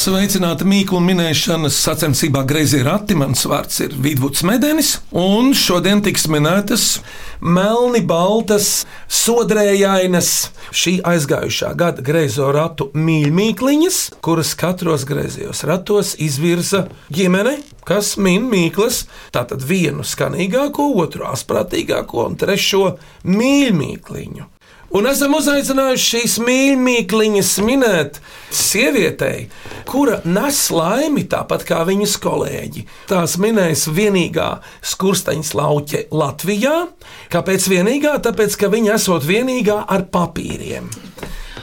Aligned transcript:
Sveicināti 0.00 0.64
mīklu 0.64 0.96
minēšanas 1.04 1.76
sacensībā 1.84 2.40
Greizie 2.48 2.78
rati. 2.86 3.12
Mans 3.20 3.42
vārds 3.44 3.82
ir 3.84 3.92
Vidvuds 4.00 4.40
Medenis, 4.48 4.94
un 5.12 5.50
šodien 5.52 6.00
tiks 6.00 6.22
minētas 6.32 6.84
melni 7.44 8.00
baltas, 8.08 8.86
sodrējainas 9.12 10.30
šī 10.72 10.94
aizgājušā 11.04 11.74
gada 11.76 12.04
greizo 12.06 12.48
ratu 12.56 12.86
mīļmīkliņas, 12.96 13.98
kuras 14.24 14.54
katros 14.56 15.04
greizajos 15.10 15.66
ratos 15.68 16.14
izvirza 16.16 16.86
ģimene, 17.12 17.58
kas 17.84 18.14
min 18.16 18.48
mīklas, 18.48 19.02
tātad 19.36 19.66
vienu 19.68 20.06
skanīgāko, 20.06 20.94
otru 21.04 21.28
asprātīgāko 21.28 22.24
un 22.30 22.40
trešo 22.40 22.86
mīļmīkliņu. 23.28 24.48
Un 24.90 25.06
esam 25.06 25.36
uzaicinājuši 25.38 26.06
šīs 26.06 26.32
mīļākās 26.42 27.50
minēt 27.62 28.16
sievietei, 28.50 29.44
kura 29.86 30.16
nes 30.26 30.58
laimi 30.74 31.22
tāpat 31.30 31.62
kā 31.68 31.84
viņas 31.86 32.16
kolēģi. 32.24 32.82
Tās 33.06 33.36
minēs 33.38 33.86
vienīgā 33.86 34.48
skursteņa 34.92 35.54
lauķe 35.60 36.02
Latvijā. 36.10 36.74
Kāpēc 37.30 37.68
vienīgā? 37.70 38.16
Tāpēc, 38.26 38.58
ka 38.58 38.72
viņa 38.74 38.96
esot 38.98 39.28
vienīgā 39.30 39.78
ar 39.86 40.08
papīriem. 40.10 40.90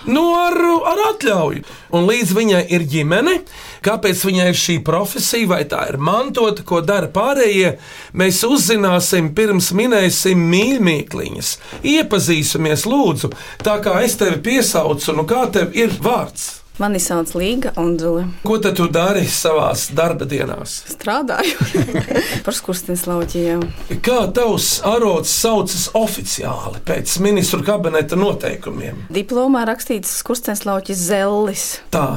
Nu, 0.07 0.23
ar, 0.35 0.55
ar 0.87 1.01
atļauju. 1.11 1.63
Un 1.97 2.05
līdz 2.07 2.33
viņai 2.35 2.61
ir 2.75 2.85
ģimene, 2.87 3.37
kāpēc 3.83 4.21
viņai 4.27 4.45
ir 4.51 4.59
šī 4.59 4.77
profesija, 4.87 5.49
vai 5.51 5.61
tā 5.69 5.81
ir 5.91 5.99
mantota, 5.99 6.63
ko 6.67 6.79
dara 6.85 7.09
pārējie, 7.11 7.73
mēs 8.17 8.39
uzzināsim 8.47 9.33
pirms 9.35 9.73
minēsim 9.75 10.47
mīļmīkliņas. 10.53 11.51
Iepazīsimies, 11.95 12.87
lūdzu, 12.87 13.33
tā 13.67 13.79
kā 13.83 13.99
es 14.07 14.15
tevi 14.19 14.39
piesaucu, 14.47 15.17
nu 15.17 15.27
kā 15.27 15.43
tev 15.51 15.75
ir 15.75 15.91
vārds. 16.03 16.66
Mani 16.77 16.99
sauc 17.01 17.31
Līga 17.33 17.71
Unzule. 17.81 18.27
Ko 18.45 18.59
tad 18.61 18.75
tu 18.77 18.85
dari 18.93 19.23
savā 19.25 19.71
darba 19.97 20.27
dienās? 20.29 20.75
Strādāju 20.93 21.57
par 22.45 22.53
skurstenes 22.53 23.07
lauķiem. 23.09 23.63
Kā 24.05 24.19
tavs 24.37 24.75
arots 24.85 25.33
saucas 25.33 25.87
oficiāli 25.97 26.83
pēc 26.85 27.17
ministru 27.25 27.65
kabineta 27.65 28.19
noteikumiem? 28.19 29.07
Diplomā 29.09 29.65
rakstīts 29.65 30.19
skurstenes 30.21 30.67
lauķis 30.69 31.01
Zellis. 31.09 31.69
Tā. 31.89 32.07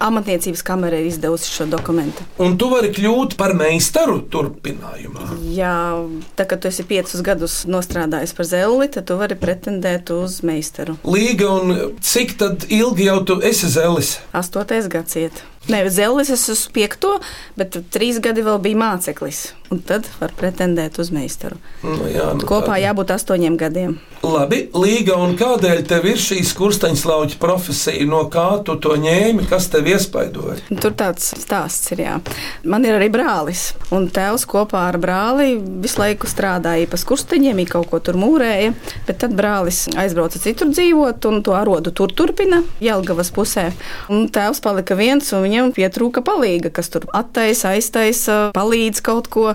Amatniecības 0.00 0.62
kamera 0.64 0.96
ir 1.00 1.10
izdevusi 1.10 1.50
šo 1.52 1.66
dokumentu. 1.68 2.24
Un 2.40 2.56
tu 2.60 2.70
vari 2.72 2.88
kļūt 2.96 3.36
par 3.40 3.52
meistaru 3.58 4.20
turpinājumā. 4.32 5.28
Jā, 5.52 5.74
tā 6.38 6.46
kā 6.48 6.56
tu 6.56 6.70
esi 6.70 6.86
piecus 6.88 7.20
gadus 7.26 7.60
nostrādājis 7.68 8.32
par 8.36 8.48
zelli, 8.48 8.88
tad 8.94 9.10
tu 9.10 9.18
vari 9.20 9.36
pretendēt 9.36 10.12
uz 10.16 10.40
meistaru. 10.46 10.96
Līga, 11.04 11.52
un 11.60 11.96
cik 12.00 12.36
tad 12.40 12.68
ilgi 12.72 13.10
jau 13.10 13.20
tu 13.28 13.40
esi 13.44 13.68
zelis? 13.72 14.16
Astotais 14.36 14.88
gads 14.88 15.20
iet. 15.20 15.44
Nē, 15.68 15.84
zellis 15.92 16.30
es 16.32 16.46
esmu 16.48 16.72
piekto, 16.72 17.18
bet 17.60 17.76
trīs 17.92 18.16
gadi 18.24 18.40
vēl 18.46 18.56
bija 18.64 18.78
māceklis. 18.80 19.50
Un 19.70 19.78
tad 19.86 20.08
var 20.18 20.32
pretendēt 20.34 20.96
uz 20.98 21.12
meistaru. 21.14 21.60
Nu, 21.84 22.08
jā, 22.10 22.32
nu, 22.34 22.42
Kopā 22.48 22.72
tā. 22.74 22.78
jābūt 22.88 23.12
astoņiem 23.14 23.58
gadiem. 23.60 23.92
Labi, 24.24 24.64
Līga, 24.74 25.14
un 25.22 25.36
kādēļ 25.38 25.84
tev 25.86 26.08
ir 26.10 26.18
šī 26.20 26.40
skursteņslauķa 26.48 27.38
profesija? 27.40 28.02
No 28.08 28.24
kā 28.32 28.48
tu 28.66 28.74
to 28.82 28.96
ņēmi, 28.98 29.46
kas 29.48 29.68
tev 29.70 29.86
iespaidoja? 29.92 30.56
Tur 30.82 30.96
tāds 30.98 31.28
stāsts 31.38 31.92
ir. 31.94 32.02
Jā. 32.02 32.16
Man 32.66 32.84
ir 32.88 32.96
arī 32.98 33.06
brālis. 33.14 33.68
Un 33.94 34.08
tēvs 34.10 34.48
kopā 34.50 34.88
ar 34.88 34.98
brāli 35.00 35.54
visu 35.84 36.02
laiku 36.02 36.26
strādāja 36.28 36.90
pa 36.90 36.98
skursteņiem, 37.00 37.62
kaut 37.70 37.92
ko 37.92 38.02
tur 38.02 38.18
mūrēja. 38.18 38.74
Bet 39.06 39.22
tad 39.22 39.38
brālis 39.38 39.84
aizbrauca 39.94 40.42
citur 40.42 40.74
dzīvot, 40.74 41.30
un 41.30 41.44
to 41.46 41.54
arodu 41.54 41.94
tur 41.94 42.10
turpina 42.10 42.64
Jelgavas 42.82 43.30
pusē. 43.36 43.68
Un 44.10 44.26
tēvs 44.34 44.60
palika 44.66 44.98
viens, 44.98 45.30
un 45.38 45.46
viņam 45.50 45.72
pietrūka 45.74 46.22
palīga, 46.24 46.70
kas 46.72 46.90
tur 46.92 47.06
attaisa, 47.16 47.74
aiztaisa, 47.74 48.38
palīdz 48.54 49.02
kaut 49.04 49.30
ko. 49.32 49.46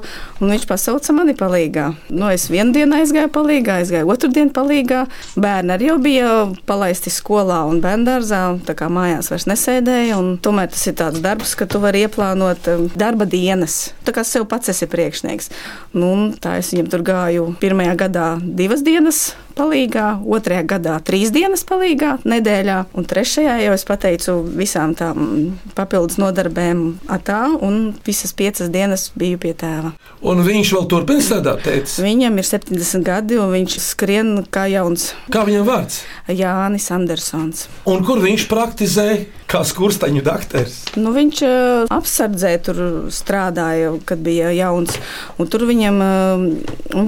Un 0.43 0.51
viņš 0.51 0.67
pasauca 0.67 1.15
mani 1.15 1.35
palīgā. 1.37 1.87
Nu, 2.11 2.27
es 2.33 2.49
vienu 2.51 2.75
dienu 2.75 2.99
aizgāju 2.99 3.31
palīgā, 3.33 3.79
aizgāju 3.81 4.11
otru 4.11 4.31
dienu 4.35 4.51
palīgā. 4.55 5.05
Bērni 5.39 5.75
arī 5.75 5.89
jau 5.89 5.97
bija 6.03 6.31
palaisti 6.67 7.13
skolā 7.13 7.61
un 7.69 7.79
bērngārzā, 7.83 8.41
tā 8.67 8.75
kā 8.77 8.89
mājās 8.91 9.31
vairs 9.31 9.47
nesēdēja. 9.51 10.19
Tomēr 10.45 10.69
tas 10.73 10.83
ir 10.91 10.97
tāds 10.99 11.23
darbs, 11.23 11.55
ka 11.55 11.69
tu 11.69 11.79
vari 11.83 12.03
ieplānot 12.05 12.69
um, 12.73 12.85
darba 12.99 13.27
dienas. 13.29 13.95
Tā 14.05 14.15
kā 14.15 14.25
sev 14.27 14.49
pats 14.51 14.73
esi 14.73 14.89
priekšnieks. 14.91 15.51
Nu, 15.95 16.11
tā 16.41 16.59
es 16.59 16.73
viņam 16.75 16.91
tur 16.91 17.07
gāju 17.07 17.49
pirmajā 17.63 17.97
gadā 18.05 18.29
divas 18.43 18.83
dienas 18.85 19.29
palīgā, 19.55 20.07
otrajā 20.35 20.65
gadā 20.67 20.97
trīs 21.05 21.31
dienas 21.35 21.63
palīgā 21.67 22.17
nedēļā, 22.27 22.77
un 22.97 23.07
trešajā 23.07 23.55
jau 23.63 23.75
es 23.75 23.85
pateicu 23.87 24.37
visām 24.55 24.95
tām 24.97 25.55
papildus 25.85 26.17
nodarbēm 26.21 26.81
ar 27.13 27.21
tā, 27.25 27.41
un 27.61 27.93
visas 28.05 28.33
piecas 28.35 28.71
dienas 28.73 29.07
biju 29.15 29.39
pie 29.41 29.53
tēva. 29.57 29.93
Un 30.25 30.41
viņš 30.45 30.73
vēl 30.75 30.87
turpina 30.89 31.21
strādāt, 31.21 31.61
teicis. 31.67 31.99
Viņam 32.01 32.41
ir 32.41 32.49
70 32.49 33.05
gadi, 33.05 33.37
un 33.41 33.53
viņš 33.53 33.77
skrien 33.85 34.35
kā 34.49 34.65
jauns 34.71 35.11
Kā 35.31 35.45
viņam 35.45 35.65
vārds? 35.67 36.01
Jānis 36.31 36.89
Andersons. 36.93 37.67
Un 37.89 38.05
kur 38.07 38.21
viņš 38.23 38.47
praktizē 38.49 39.09
kā 39.55 39.61
skursteņu 39.67 40.21
dakteris? 40.25 40.75
Nu, 40.99 41.09
viņš 41.15 41.37
uh, 41.47 41.51
apsardzē 41.95 42.51
tur 42.65 42.77
strādāja, 43.13 43.93
kad 44.07 44.19
bija 44.25 44.51
jauns. 44.55 44.97
un 45.39 45.43
Tur 45.51 45.61
viņam 45.69 45.95
uh, 46.03 46.09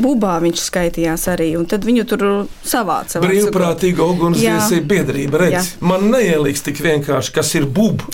bubā 0.04 0.36
viņš 0.44 0.60
skaitījās 0.70 1.24
arī. 1.34 1.50
Tad 1.68 1.82
viņu 1.88 2.04
tur 2.08 2.22
savāca. 2.64 3.20
Brīvprātīga 3.24 4.02
ugunsdzēsēja 4.08 4.82
Jā. 4.84 4.88
biedrība. 4.94 5.36
Redz, 5.44 5.58
Jā. 5.58 5.64
man 5.92 6.02
neieliks 6.14 6.62
tik 6.68 6.78
vienkārši, 6.84 7.30
kas 7.36 7.50
ir 7.60 7.66
bub. 7.68 7.98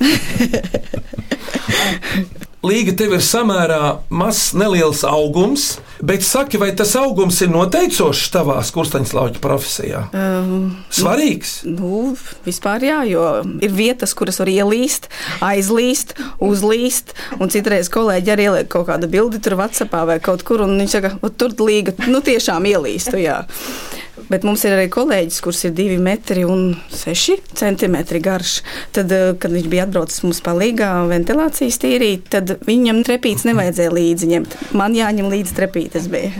Līga 2.63 2.93
tev 2.95 3.11
ir 3.17 3.19
samērā 3.19 3.79
mazs, 4.07 4.53
neliels 4.55 5.01
augums, 5.03 5.65
bet 5.99 6.23
saki, 6.23 6.55
vai 6.61 6.69
tas 6.79 6.93
augums 6.95 7.41
ir 7.43 7.49
noteicošs 7.51 8.29
tavā 8.31 8.61
skursteņslauķa 8.63 9.41
profesijā? 9.43 10.05
Um, 10.15 10.69
Svarīgs. 10.87 11.57
Nu, 11.67 12.13
vispār 12.45 12.85
jā, 12.87 13.01
jo 13.09 13.25
ir 13.59 13.75
vietas, 13.75 14.15
kuras 14.15 14.39
var 14.39 14.51
ielīst, 14.53 15.09
aizlīst, 15.43 16.15
uzlīst. 16.39 17.11
Un 17.43 17.51
citreiz 17.51 17.91
kolēģi 17.91 18.31
arī 18.31 18.47
ieliek 18.47 18.71
kaut 18.71 18.87
kādu 18.87 19.11
bildi 19.11 19.43
tur 19.43 19.57
Whatsappā 19.59 20.05
vai 20.07 20.21
kaut 20.23 20.47
kur, 20.47 20.63
un 20.63 20.77
viņš 20.79 20.95
saka, 20.95 21.17
"Ot, 21.19 21.35
tur 21.35 21.51
līga, 21.59 21.97
nu 22.07 22.23
tiešām 22.23 22.63
ielīstu. 22.63 23.19
Jā. 23.19 23.43
Bet 24.33 24.41
mums 24.47 24.63
ir 24.65 24.73
arī 24.73 24.87
kolēģis, 24.89 25.35
kurš 25.45 25.59
ir 25.67 25.73
2 25.77 25.99
metri 26.01 26.41
un 26.49 26.71
6 26.89 27.51
centimetri 27.53 28.17
garš. 28.23 28.55
Tad, 28.95 29.11
eh, 29.13 29.35
kad 29.37 29.53
viņš 29.53 29.67
bija 29.69 29.85
atbraucis 29.85 30.23
mums 30.25 30.41
palīgā 30.41 30.89
ventilācijas 31.11 31.77
tīrīt, 31.83 32.31
tad 32.33 32.55
viņam 32.65 33.03
trepītes 33.05 33.45
nevajadzēja 33.45 33.93
līdzi 33.93 34.31
ņemt. 34.33 34.57
Man 34.73 34.97
jāņem 34.97 35.29
līdzi 35.29 35.53
trepītes 35.59 36.09
bija. 36.09 36.33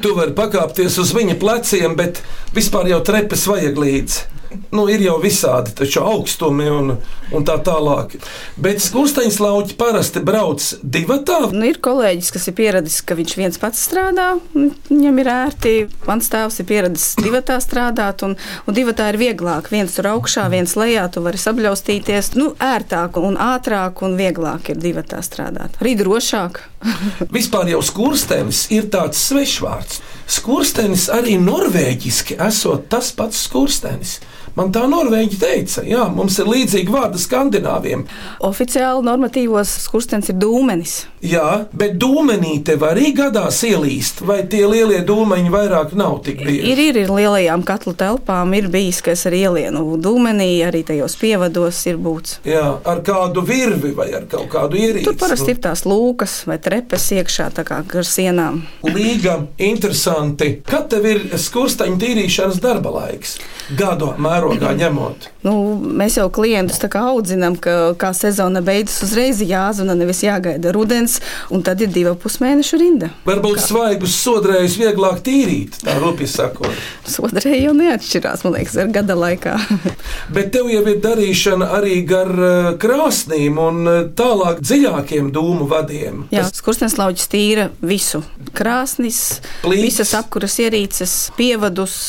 Tu 0.00 0.14
vari 0.16 0.32
pakāpties 0.32 0.96
uz 1.02 1.12
viņa 1.12 1.36
pleciem, 1.36 1.98
bet 2.00 2.22
vispār 2.56 2.88
jau 2.88 3.04
trepes 3.04 3.44
vajag 3.50 3.76
līdzi. 3.84 4.39
Nu, 4.70 4.86
ir 4.90 5.02
jau 5.02 5.16
visādi 5.22 5.72
taču 5.78 6.02
augstumi 6.02 6.66
un, 6.70 6.94
un 7.34 7.44
tā 7.46 7.56
tālāk. 7.62 8.16
Bet 8.60 8.82
skursteņslauķi 8.82 9.76
parasti 9.78 10.22
brauc 10.26 10.64
divatā. 10.82 11.38
Nu, 11.54 11.64
ir 11.68 11.78
kolēģis, 11.82 12.30
kas 12.34 12.48
ir 12.50 12.56
pieradis, 12.58 12.98
ka 13.06 13.14
viņš 13.18 13.36
viens 13.38 13.60
pats 13.62 13.82
strādā, 13.86 14.32
viņam 14.54 15.20
ir 15.22 15.30
ērti. 15.34 15.74
Mans 16.08 16.30
tēvs 16.32 16.60
ir 16.62 16.68
pieradis 16.70 17.06
divatā 17.20 17.60
strādāt, 17.62 18.24
un, 18.26 18.34
un 18.66 18.76
divatā 18.76 19.10
ir 19.12 19.20
vieglāk. 19.20 19.70
Viens 19.74 19.94
tur 19.94 20.10
augšā, 20.14 20.48
viens 20.52 20.74
lejā, 20.78 21.06
tu 21.14 21.22
vari 21.24 21.38
sabļaustīties. 21.40 22.34
Nu, 22.40 22.50
ērtāk 22.58 23.20
un 23.22 23.38
ātrāk 23.40 24.02
un 24.06 24.18
vieglāk 24.18 24.72
ir 24.74 24.82
divatā 24.82 25.22
strādāt. 25.26 25.78
Arī 25.82 25.94
drošāk. 26.00 26.62
Vispār 27.36 27.70
jau 27.70 27.82
skurstenis 27.84 28.66
ir 28.74 28.90
tāds 28.92 29.20
svešvārds. 29.28 30.00
Skurstenis 30.30 31.08
arī 31.12 31.36
norvēģiski 31.42 32.38
esot 32.46 32.86
tas 32.92 33.10
pats 33.16 33.46
skurstenis. 33.46 34.18
Man 34.58 34.72
tā 34.74 34.82
norvēģi 34.90 35.38
teica, 35.40 35.84
jā, 35.86 36.04
mums 36.12 36.38
ir 36.42 36.48
līdzīga 36.50 36.92
vārda 36.94 37.20
skandināviem. 37.20 38.02
Oficiāli 38.46 39.04
normatīvos 39.06 39.76
skurstenis 39.84 40.32
ir 40.32 40.38
dūmenis. 40.42 40.94
Jā, 41.24 41.66
bet 41.76 41.98
dūmenī 42.00 42.56
tev 42.66 42.82
arī 42.88 43.12
gadās 43.16 43.60
ielīst, 43.68 44.22
vai 44.26 44.40
tie 44.50 44.62
lielie 44.66 45.02
dūmeņi 45.06 45.52
vairāk 45.52 45.94
nav 45.98 46.18
tik 46.26 46.40
bieži? 46.42 46.72
Ir, 46.72 46.80
ir, 46.90 46.98
ir 47.04 47.12
lielajām 47.12 47.62
katlu 47.68 47.94
telpām, 47.98 48.54
ir 48.56 48.70
bijis, 48.72 49.02
ka 49.04 49.14
es 49.14 49.26
arī 49.28 49.44
ielienu 49.46 49.98
dūmenī, 50.00 50.48
arī 50.66 50.82
tajos 50.88 51.16
pievados 51.20 51.82
ir 51.90 52.00
būts. 52.00 52.40
Jā, 52.48 52.64
ar 52.88 53.04
kādu 53.06 53.44
virvi 53.46 53.92
vai 53.96 54.08
ar 54.16 54.26
kaut 54.30 54.48
kādu 54.52 54.80
ierīci. 54.80 55.06
Tur 55.06 55.18
parasti 55.20 55.54
ir 55.54 55.62
tās 55.62 55.84
lūkas 55.88 56.40
vai 56.48 56.58
trepes 56.62 57.10
iekšā, 57.20 57.50
tā 57.60 57.66
kā 57.68 57.82
gar 57.88 58.08
sienām. 58.08 58.62
Līga, 58.88 59.36
interesanti. 59.60 60.54
Kad 60.66 60.88
tev 60.94 61.08
ir 61.08 61.22
skursteņa 61.38 62.00
tīrīšanas 62.00 62.60
darba 62.64 62.96
laiks? 62.96 63.36
Gadu 63.76 64.14
mērogā 64.18 64.39
mērogā 64.40 64.72
ņemot. 64.78 65.28
Nu, 65.44 65.52
mēs 65.76 66.16
jau 66.18 66.28
klientus 66.32 66.80
tā 66.80 66.88
kā 66.92 67.02
audzinām, 67.12 67.56
ka 67.60 67.92
kā 68.00 68.12
sezona 68.16 68.62
beidzas 68.64 69.02
uzreiz 69.06 69.40
jāzvana, 69.44 69.96
nevis 69.98 70.22
jāgaida 70.24 70.72
rudens, 70.74 71.18
un 71.52 71.64
tad 71.66 71.80
ir 71.84 71.92
divu 71.92 72.14
pusmēnešu 72.20 72.80
rinda. 72.80 73.10
Varbūt 73.28 73.60
svaigus 73.64 74.16
sodrējus 74.20 74.76
vieglāk 74.80 75.22
tīrīt, 75.26 75.80
tā 75.84 75.96
rupi 76.00 76.28
sakot. 76.30 76.72
Sodrēji 77.08 77.64
jau 77.66 77.74
neatšķirās, 77.76 78.44
man 78.46 78.56
liekas, 78.58 78.78
ar 78.80 78.92
gada 78.94 79.16
laikā. 79.18 79.56
Bet 80.36 80.52
tev 80.56 80.70
jau 80.72 80.84
ir 80.84 81.00
darīšana 81.04 81.70
arī 81.78 82.00
gar 82.08 82.30
eh, 82.30 82.70
krāsnīm 82.80 83.60
un 83.60 83.82
eh, 83.88 84.02
tālāk 84.16 84.62
dziļākiem 84.64 85.32
dūmu 85.36 85.68
vadiem. 85.70 86.26
Jā, 86.34 86.46
skurstenis 86.54 86.98
lauķis 87.00 87.32
tīra 87.32 87.70
visu. 87.80 88.22
Krāsnis, 88.56 89.40
Plīts. 89.64 89.84
visas 89.88 90.14
apkuras 90.18 90.56
ierīces, 90.62 91.18
pievadus. 91.38 92.00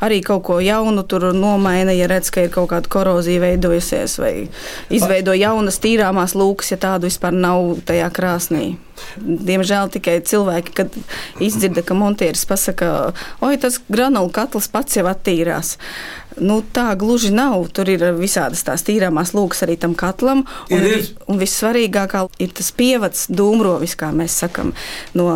Arī 0.00 0.20
kaut 0.24 0.42
ko 0.48 0.60
jaunu 0.64 1.02
tur 1.04 1.30
nomaina, 1.36 1.92
ja 1.92 2.08
redz, 2.08 2.30
ka 2.32 2.46
ir 2.46 2.52
kaut 2.54 2.70
kāda 2.72 2.88
korozija 2.88 3.42
veidojusies, 3.42 4.16
vai 4.20 4.34
izveido 4.88 5.34
jaunas 5.36 5.80
tīrāmās 5.82 6.36
lūkas, 6.38 6.72
ja 6.72 6.80
tādu 6.80 7.10
vispār 7.10 7.36
nav 7.36 7.82
tajā 7.88 8.08
krāsnī. 8.16 8.70
Diemžēl 9.20 9.90
tikai 9.96 10.18
cilvēki, 10.26 10.74
kad 10.76 10.96
izdzirda, 11.42 11.84
ka 11.86 11.96
montieris 11.98 12.46
pasakā, 12.48 12.90
oi, 13.44 13.54
tas 13.60 13.80
granulu 13.90 14.32
katls 14.34 14.70
pats 14.72 14.98
jau 14.98 15.06
attīrās. 15.10 15.76
Nu, 16.40 16.60
tā 16.62 16.92
gluži 16.98 17.32
nav. 17.34 17.66
Tur 17.74 17.90
ir 17.90 18.04
visādas 18.16 18.62
tās 18.64 18.84
tīrāmās 18.86 19.32
lūgas 19.34 19.64
arī 19.66 19.76
tam 19.80 19.96
katlam. 19.98 20.44
Un, 20.70 20.78
Ir, 20.78 20.86
ir. 21.00 21.08
un 21.28 21.40
vissvarīgākā 21.40 22.22
ir 22.40 22.54
tas 22.56 22.70
pievads, 22.76 23.26
dūmrovis, 23.28 23.96
kā 23.98 24.12
mēs 24.14 24.38
sakām, 24.44 24.72
no 25.18 25.26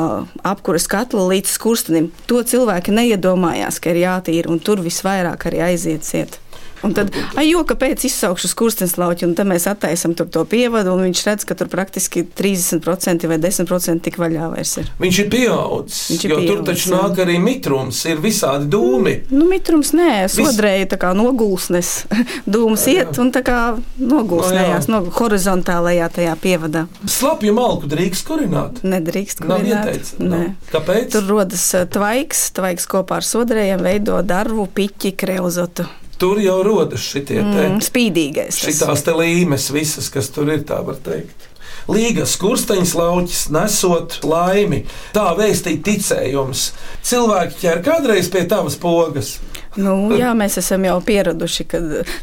apkuras 0.47 0.87
katla 0.91 1.27
līdz 1.35 1.57
skurstenim. 1.59 2.13
To 2.31 2.45
cilvēki 2.47 2.95
neiedomājās, 2.95 3.83
ka 3.83 3.93
ir 3.93 4.05
jātīra, 4.05 4.55
un 4.55 4.63
tur 4.63 4.85
visvairāk 4.85 5.51
arī 5.51 5.65
aiziet 5.73 6.07
ciet. 6.07 6.39
Un 6.85 6.93
tad, 6.97 7.11
ai, 7.41 7.47
jo, 7.49 7.63
kāpēc 7.67 8.05
izsaukšu 8.09 8.51
skurstenes 8.53 8.97
lauķi, 9.01 9.25
un 9.29 9.35
tad 9.39 9.49
mēs 9.49 9.65
attaisam 9.71 10.13
tur 10.19 10.29
to 10.33 10.43
pievadu, 10.49 10.93
un 10.93 11.07
viņš 11.07 11.23
redz, 11.27 11.47
ka 11.49 11.57
tur 11.59 11.71
praktiski 11.73 12.25
30% 12.37 13.25
vai 13.31 13.39
10% 13.41 14.05
tik 14.05 14.19
vaļā 14.21 14.51
vairs 14.53 14.77
ir. 14.83 14.91
Viņš 15.01 15.21
ir 15.25 15.31
pieaudzis, 15.33 16.03
Viņš 16.13 16.25
ir 16.29 16.35
jo 16.35 16.37
tur 16.41 16.45
pieaudzis, 16.45 16.69
taču 16.69 16.93
jā. 16.93 17.01
nāk 17.01 17.23
arī 17.25 17.39
mitrums, 17.43 18.03
ir 18.11 18.21
visādi 18.25 18.69
dūmi. 18.75 19.15
Nu, 19.33 19.49
mitrums 19.51 19.95
nē, 19.97 20.11
sodrēja 20.33 20.91
tā 20.95 21.01
kā 21.01 21.15
nogulsnes. 21.17 21.95
Dūmas 22.55 22.85
iet 22.93 23.19
un 23.23 23.33
tā 23.35 23.41
kā 23.47 23.59
nogulsnējās 23.99 24.89
no 24.93 25.01
horizontālajā 25.19 26.11
tajā 26.19 26.37
pievadā. 26.43 26.85
Slapju 27.09 27.55
malku 27.57 27.89
drīkst 27.91 28.27
kurināt. 28.29 28.83
Nedrīkst 28.85 29.43
Nav 29.45 29.63
kurināt. 29.63 29.89
ieteicams. 29.91 30.15
Nē. 30.21 30.29
nav. 30.31 30.47
Kāpēc? 30.75 31.11
Tur 31.17 31.29
rodas 31.33 31.67
eh, 31.79 31.87
tvaiks, 31.97 32.47
tvaiks 32.57 32.89
kopā 32.91 33.21
ar 33.23 33.27
sodrējiem 33.29 33.85
veido 33.85 34.21
darbu, 34.27 34.69
piķi, 34.77 35.15
kreuzotu. 35.25 35.89
Tur 36.21 36.39
jau 36.43 36.61
rodas 36.67 37.03
šitie 37.03 37.41
te. 37.41 37.65
Mm, 37.69 37.81
spīdīgais. 37.85 38.61
Šitās 38.63 39.03
te 39.07 39.15
līmes, 39.17 39.71
visas, 39.75 40.11
kas 40.13 40.31
tur 40.35 40.53
ir, 40.55 40.63
tā 40.69 40.79
var 40.87 41.01
teikt. 41.05 41.51
Līgas 41.91 42.39
kursteņš 42.41 42.95
lauķis 42.97 43.43
nesot 43.53 44.21
laimi. 44.25 44.85
Tā 45.13 45.27
vēstīja 45.37 45.83
ticējums. 45.85 46.71
Cilvēki 47.05 47.61
ķer 47.61 47.83
kādreiz 47.85 48.31
pie 48.33 48.47
tavas 48.49 48.79
pogas. 48.81 49.35
Nu, 49.81 49.95
jā, 50.15 50.31
mēs 50.39 50.59
esam 50.61 50.85
jau 50.87 50.99
pieraduši, 51.05 51.67
ka 51.71 51.81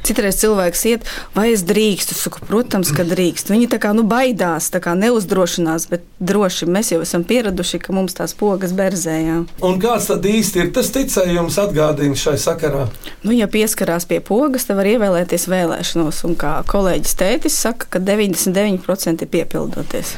citreiz 0.07 0.39
cilvēks 0.41 0.83
iet, 0.91 1.07
vai 1.35 1.49
es 1.51 1.65
drīkstu. 1.67 2.15
Saku, 2.17 2.43
protams, 2.47 2.93
ka 2.95 3.05
drīkst. 3.07 3.51
Viņi 3.51 3.69
tā 3.73 3.79
kā 3.81 3.91
nu, 3.97 4.05
baidās, 4.07 4.69
tā 4.73 4.81
kā 4.83 4.93
neuzdrošinās, 4.99 5.87
bet 5.91 6.05
droši 6.23 6.69
mēs 6.71 6.93
jau 6.93 7.01
esam 7.03 7.25
pieraduši, 7.27 7.81
ka 7.83 7.95
mums 7.95 8.15
tās 8.17 8.35
pogas 8.37 8.75
berzējā. 8.77 9.41
Un 9.67 9.79
kāds 9.81 10.07
tad 10.11 10.25
īsti 10.27 10.63
ir 10.63 10.71
tas 10.75 10.91
ticējums 10.95 11.59
atgādina 11.61 12.17
šai 12.17 12.37
sakarā? 12.41 12.87
Nu, 13.25 13.33
ja 13.35 13.49
pieskarās 13.51 14.07
pie 14.09 14.21
pogas, 14.23 14.67
tad 14.69 14.79
var 14.79 14.89
ievēlēties 14.93 15.47
vēlēšanos. 15.51 16.23
Un 16.29 16.37
kā 16.39 16.57
kolēģis 16.71 17.17
tētis 17.19 17.57
saka, 17.65 17.89
ka 17.95 18.03
99% 18.03 19.25
ir 19.25 19.31
piepildoties. 19.31 20.15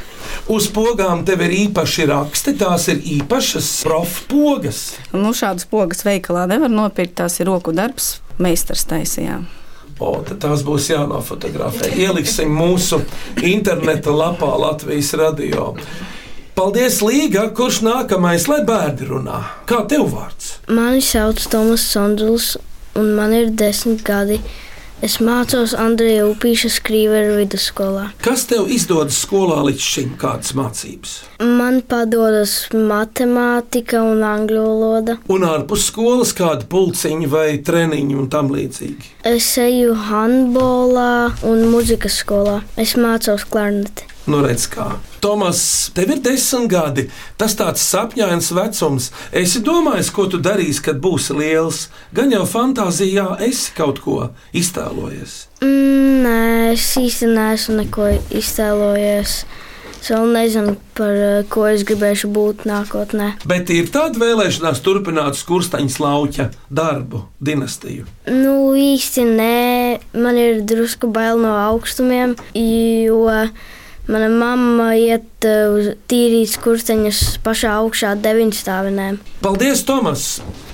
Uz 0.50 0.68
pogām 0.72 1.24
tev 1.26 1.42
ir 1.44 1.52
īpaši 1.56 2.06
raksti, 2.10 2.54
tās 2.60 2.88
ir 2.92 3.02
īpašas 3.18 3.70
profu 3.84 4.24
pogas. 4.30 4.80
Nu, 5.12 5.32
šādas 5.36 5.66
pogas 5.68 6.04
veikalā 6.06 6.46
nevar 6.50 6.72
nopirkt, 6.72 7.16
tās 7.24 7.40
ir 7.40 7.48
roku 7.48 7.72
darbs, 7.72 8.18
meistars 8.38 8.84
taisījām. 8.90 9.46
O, 10.02 10.18
tās 10.26 10.64
būs 10.66 10.90
jānofotografē. 10.90 11.92
Ieliksim 11.96 12.50
mūsu 12.52 12.98
interneta 13.46 14.12
lapā 14.12 14.50
Latvijas 14.58 15.12
radio. 15.16 15.72
Paldies, 16.54 17.00
Līga! 17.02 17.46
Kurš 17.54 17.80
nākamais, 17.86 18.44
lai 18.50 18.60
bērni 18.66 19.08
runā? 19.08 19.40
Kā 19.70 19.80
tev 19.90 20.08
vārds? 20.12 20.56
Mani 20.70 21.00
sauc 21.02 21.40
Tomas 21.50 21.86
Sonduls, 21.94 22.52
un 22.98 23.14
man 23.16 23.34
ir 23.34 23.50
desmit 23.54 24.04
gadi. 24.06 24.40
Es 25.04 25.18
mācos 25.20 25.74
Andreja 25.76 26.22
Upīša 26.30 26.70
Skrīveru 26.78 27.34
vidusskolā. 27.36 28.06
Kas 28.24 28.46
tev 28.48 28.70
izdodas 28.72 29.18
skolā 29.20 29.58
līdz 29.66 29.82
šim, 29.84 30.14
kādas 30.16 30.54
mācības? 30.56 31.12
Man 31.44 31.82
padodas 31.84 32.54
matemātika 32.72 34.00
un 34.00 34.24
angļu 34.24 34.62
valoda. 34.64 35.18
Un 35.28 35.44
ārpus 35.44 35.90
skolas 35.90 36.32
kāda 36.38 36.64
pulciņa 36.72 37.28
vai 37.28 37.44
treniņa 37.66 38.16
un 38.22 38.32
tam 38.32 38.48
līdzīgi. 38.54 39.12
Es 39.28 39.50
eju 39.60 39.92
handbolā 40.08 41.34
un 41.52 41.66
muzikas 41.74 42.22
skolā. 42.24 42.62
Es 42.80 42.96
mācos 42.96 43.44
klarneti. 43.44 44.08
Nu, 44.24 44.38
redz, 44.40 44.64
kā. 44.72 44.86
Tomas, 45.20 45.58
tev 45.92 46.14
ir 46.14 46.20
desmit 46.24 46.70
gadi. 46.72 47.02
Tas 47.36 47.52
tāds 47.58 47.82
sapņains 47.84 48.48
vecums. 48.56 49.10
Esi 49.36 49.60
domājis, 49.64 50.08
ko 50.16 50.24
tu 50.32 50.40
darīsi, 50.40 50.80
kad 50.86 51.02
būsi 51.04 51.36
liels. 51.36 51.88
Gan 52.16 52.32
jau 52.32 52.46
fantāzijā 52.48 53.34
esi 53.44 53.74
kaut 53.76 54.00
ko 54.04 54.30
iztēlojies. 54.56 55.36
Mm, 55.60 56.24
nē, 56.24 56.40
es 56.72 56.86
īsti 57.00 57.28
neesmu 57.34 57.76
neko 57.82 58.08
iztēlojies. 58.40 59.36
Es 60.04 60.10
vēl 60.12 60.34
nezinu, 60.34 60.74
par 60.96 61.12
eh, 61.16 61.36
ko 61.48 61.62
es 61.68 61.84
gribēšu 61.88 62.28
būt 62.32 62.66
nākotnē. 62.68 63.30
Bet 63.48 63.70
ir 63.72 63.88
tāda 63.92 64.20
vēlēšanās 64.20 64.82
turpināt 64.84 65.38
skursteņa 65.40 66.00
lauķa 66.00 66.50
darbu, 66.68 67.22
dinastiju. 67.44 68.04
Nu, 68.28 68.56
īsti 68.76 69.24
nē, 69.30 69.62
man 70.20 70.40
ir 70.40 70.60
drusku 70.68 71.08
bail 71.12 71.40
no 71.40 71.54
augstumiem, 71.56 72.36
jo 72.52 73.32
mana 74.06 74.28
mamma 74.28 74.90
iet 74.98 75.46
eh, 75.48 75.64
uz 75.72 75.94
tīrīt 76.10 76.52
skursteņus 76.56 77.22
pašā 77.44 77.72
augšā 77.80 78.14
deviņstāvinēm. 78.24 79.18
Paldies, 79.44 79.84
Tomas! 79.88 80.28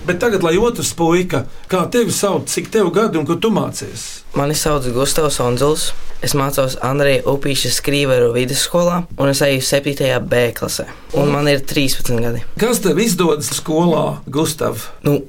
Bet 0.06 0.16
tagad, 0.22 0.42
lai 0.42 0.56
otrs 0.56 0.94
puika, 0.96 1.44
kā 1.70 1.82
tevi 1.92 2.12
sauc, 2.14 2.48
cik 2.48 2.70
tev 2.72 2.88
gadi 2.94 3.20
un 3.20 3.26
ko 3.28 3.36
tu 3.36 3.50
mācies? 3.52 4.24
Mani 4.34 4.56
sauc 4.56 4.88
Gustavs 4.94 5.36
Onzuls. 5.44 5.90
Es 6.24 6.34
mācos 6.36 6.74
Andreja 6.84 7.22
Upīša 7.30 7.70
Skrīveru 7.72 8.32
vidusskolā, 8.34 8.98
un 9.16 9.30
es 9.30 9.40
eju 9.44 9.62
7. 9.64 10.18
B 10.28 10.40
klasē. 10.56 10.84
Un 11.16 11.30
man 11.32 11.48
ir 11.48 11.62
13 11.64 12.18
gadi. 12.20 12.42
Kas 12.60 12.82
tev 12.84 13.00
izdodas 13.00 13.48
skolā, 13.56 14.18
Gustav? 14.28 14.88
Nu, 15.06 15.22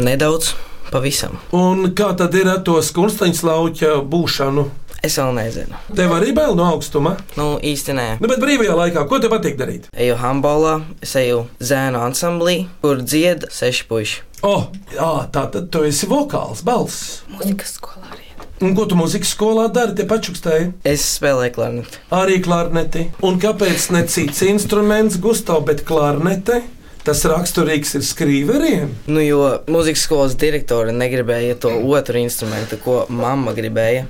nedaudz, 0.00 0.54
pavisam. 0.92 1.36
Un 1.52 1.90
kā 1.96 2.12
tad 2.16 2.36
ir 2.38 2.48
ar 2.54 2.62
to 2.64 2.78
skursteņa 2.84 3.44
lauķa 3.50 3.98
būšanu? 4.08 4.68
Es 5.04 5.18
vēl 5.20 5.34
nezinu. 5.36 5.76
Tev 5.98 6.12
arī 6.16 6.30
bail 6.36 6.54
no 6.56 6.64
augstuma? 6.72 7.14
Nu, 7.36 7.58
īsti 7.60 7.92
nē. 7.98 8.06
Nu, 8.22 8.28
bet 8.30 8.40
brīvajā 8.40 8.72
laikā, 8.78 9.02
ko 9.10 9.18
tev 9.20 9.34
patīk 9.34 9.58
darīt? 9.60 9.90
Eju 9.92 10.14
handbolā, 10.22 10.78
es 11.04 11.12
eju 11.20 11.42
zēnu 11.60 12.00
ansamblī, 12.06 12.62
kur 12.80 13.02
dzied 13.04 13.44
seši 13.52 13.84
puiši. 13.90 14.22
Oh, 14.44 14.70
jā, 14.94 15.10
tā 15.34 15.46
tad 15.52 15.68
tu 15.72 15.82
esi 15.88 16.08
vokāls, 16.08 16.62
balss. 16.64 17.20
Mūzikas 17.32 17.76
skolā 17.78 18.08
arī. 18.14 18.22
Un 18.64 18.72
ko 18.78 18.86
tu 18.88 18.96
mūzikas 18.96 19.34
skolā 19.34 19.66
dari? 19.74 19.92
Te 19.98 20.06
pačukstēji 20.08 20.70
Es 20.88 21.04
spēlēju 21.18 21.52
klarneti. 21.56 22.00
arī 22.14 22.38
klarneti. 22.44 23.04
Un 23.28 23.36
kāpēc 23.42 23.90
ne 23.92 24.04
cits 24.08 24.40
instruments, 24.48 25.18
Gustav, 25.20 25.64
bet 25.68 25.84
klarnete? 25.84 26.62
Tas 27.04 27.20
raksturīgs 27.28 27.90
ir 27.98 28.04
skrīveriem. 28.08 28.94
Nu, 29.12 29.20
jo 29.20 29.42
mūzikas 29.68 30.06
skolas 30.06 30.36
direktore 30.40 30.94
negribēja 30.96 31.58
to 31.60 31.74
otru 31.92 32.22
instrumentu, 32.22 32.78
ko 32.80 33.02
mamma 33.12 33.52
gribēja. 33.52 34.06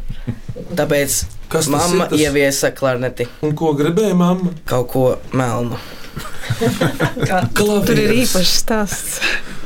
Tāpēc 0.55 1.15
Kas 1.51 1.67
tas 1.67 1.69
mamma 1.73 2.05
ir, 2.05 2.11
tas- 2.11 2.21
ieviesa 2.21 2.71
klarneti 2.77 3.27
Un 3.43 3.55
ko 3.59 3.73
gribēja 3.75 4.15
mamma? 4.15 4.53
kaut 4.65 4.89
ko 4.93 5.05
melnu. 5.33 5.79
Tur 7.55 7.99
ir 7.99 8.13
īpašs 8.23 8.53
stāsts. 8.63 9.17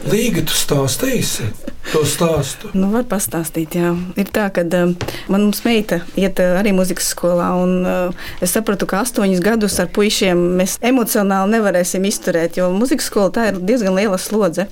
Līga, 0.09 0.45
tu 0.49 0.55
stāstīsi 0.57 1.51
to 1.93 2.03
stāstu. 2.09 2.71
Nu, 2.77 2.91
var 2.93 3.07
pastāstīt, 3.09 3.77
jā. 3.79 3.93
Ir 4.21 4.29
tā, 4.35 4.49
ka 4.55 4.65
um, 4.65 4.95
man 5.33 5.47
mums 5.47 5.63
meita 5.65 6.01
iet 6.19 6.41
uh, 6.43 6.59
arī 6.61 6.73
muzikas 6.77 7.11
skolā, 7.15 7.49
un 7.59 7.87
uh, 7.87 8.27
es 8.45 8.53
sapratu, 8.55 8.89
ka 8.89 9.03
astoņus 9.05 9.43
gadus 9.45 9.79
ar 9.83 9.89
puišiem 9.95 10.41
mēs 10.59 10.77
emocionāli 10.85 11.57
nevarēsim 11.57 12.05
izturēt, 12.09 12.59
jo 12.61 12.69
muzikas 12.75 13.09
skola 13.09 13.33
tā 13.35 13.49
ir 13.51 13.61
diezgan 13.65 13.97
liela 13.97 14.19
slodze. 14.21 14.69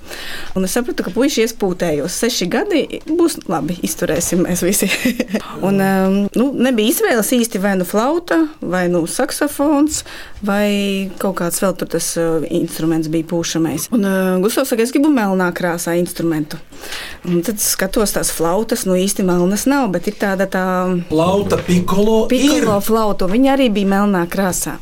Un 0.56 0.68
es 0.68 0.76
sapratu, 0.76 1.06
ka 1.06 1.14
puiši 1.14 1.46
iespūtējos 1.46 2.18
seši 2.22 2.48
gadi, 2.52 2.82
būs 3.08 3.40
labi, 3.50 3.78
izturēsim 3.86 4.44
mēs 4.46 4.64
visi. 4.66 4.90
un 5.66 5.80
um, 5.80 6.18
nu, 6.36 6.50
nebija 6.68 6.94
izvēles 6.94 7.32
īsti 7.38 7.62
vai 7.62 7.76
nu 7.80 7.88
flauta, 7.88 8.42
vai 8.60 8.86
nu 8.92 9.04
saksofons, 9.10 10.02
vai 10.46 11.10
kaut 11.22 11.38
kāds 11.40 11.62
vēl 11.64 11.76
tur 11.80 11.90
tas 11.96 12.12
uh, 12.20 12.44
instruments 12.50 13.10
bija 13.12 13.28
pūšamais. 13.32 13.88
Un 13.96 14.04
uh, 14.06 14.36
Gustavs 14.44 14.72
saka, 14.72 14.84
es 14.84 14.94
gribu 14.94 15.10
melnā 15.12 15.48
krāsā 15.56 15.96
instrumentu. 16.00 16.60
Un 17.26 17.40
tad 17.46 17.58
skatos 17.62 18.14
tās 18.14 18.30
flautas, 18.34 18.84
nu 18.86 18.94
īsti 18.98 19.24
melnas 19.26 19.66
nav, 19.66 19.88
bet 19.94 20.06
ir 20.10 20.16
tāda 20.20 20.46
tā 20.50 20.64
Lauta 21.10 21.58
pikolo. 21.66 22.26
pikolo 22.30 22.76
flauta. 22.84 23.26
Viņa 23.30 23.52
arī 23.56 23.68
bija 23.74 23.90
melnā 23.90 24.22
krāsā. 24.30 24.76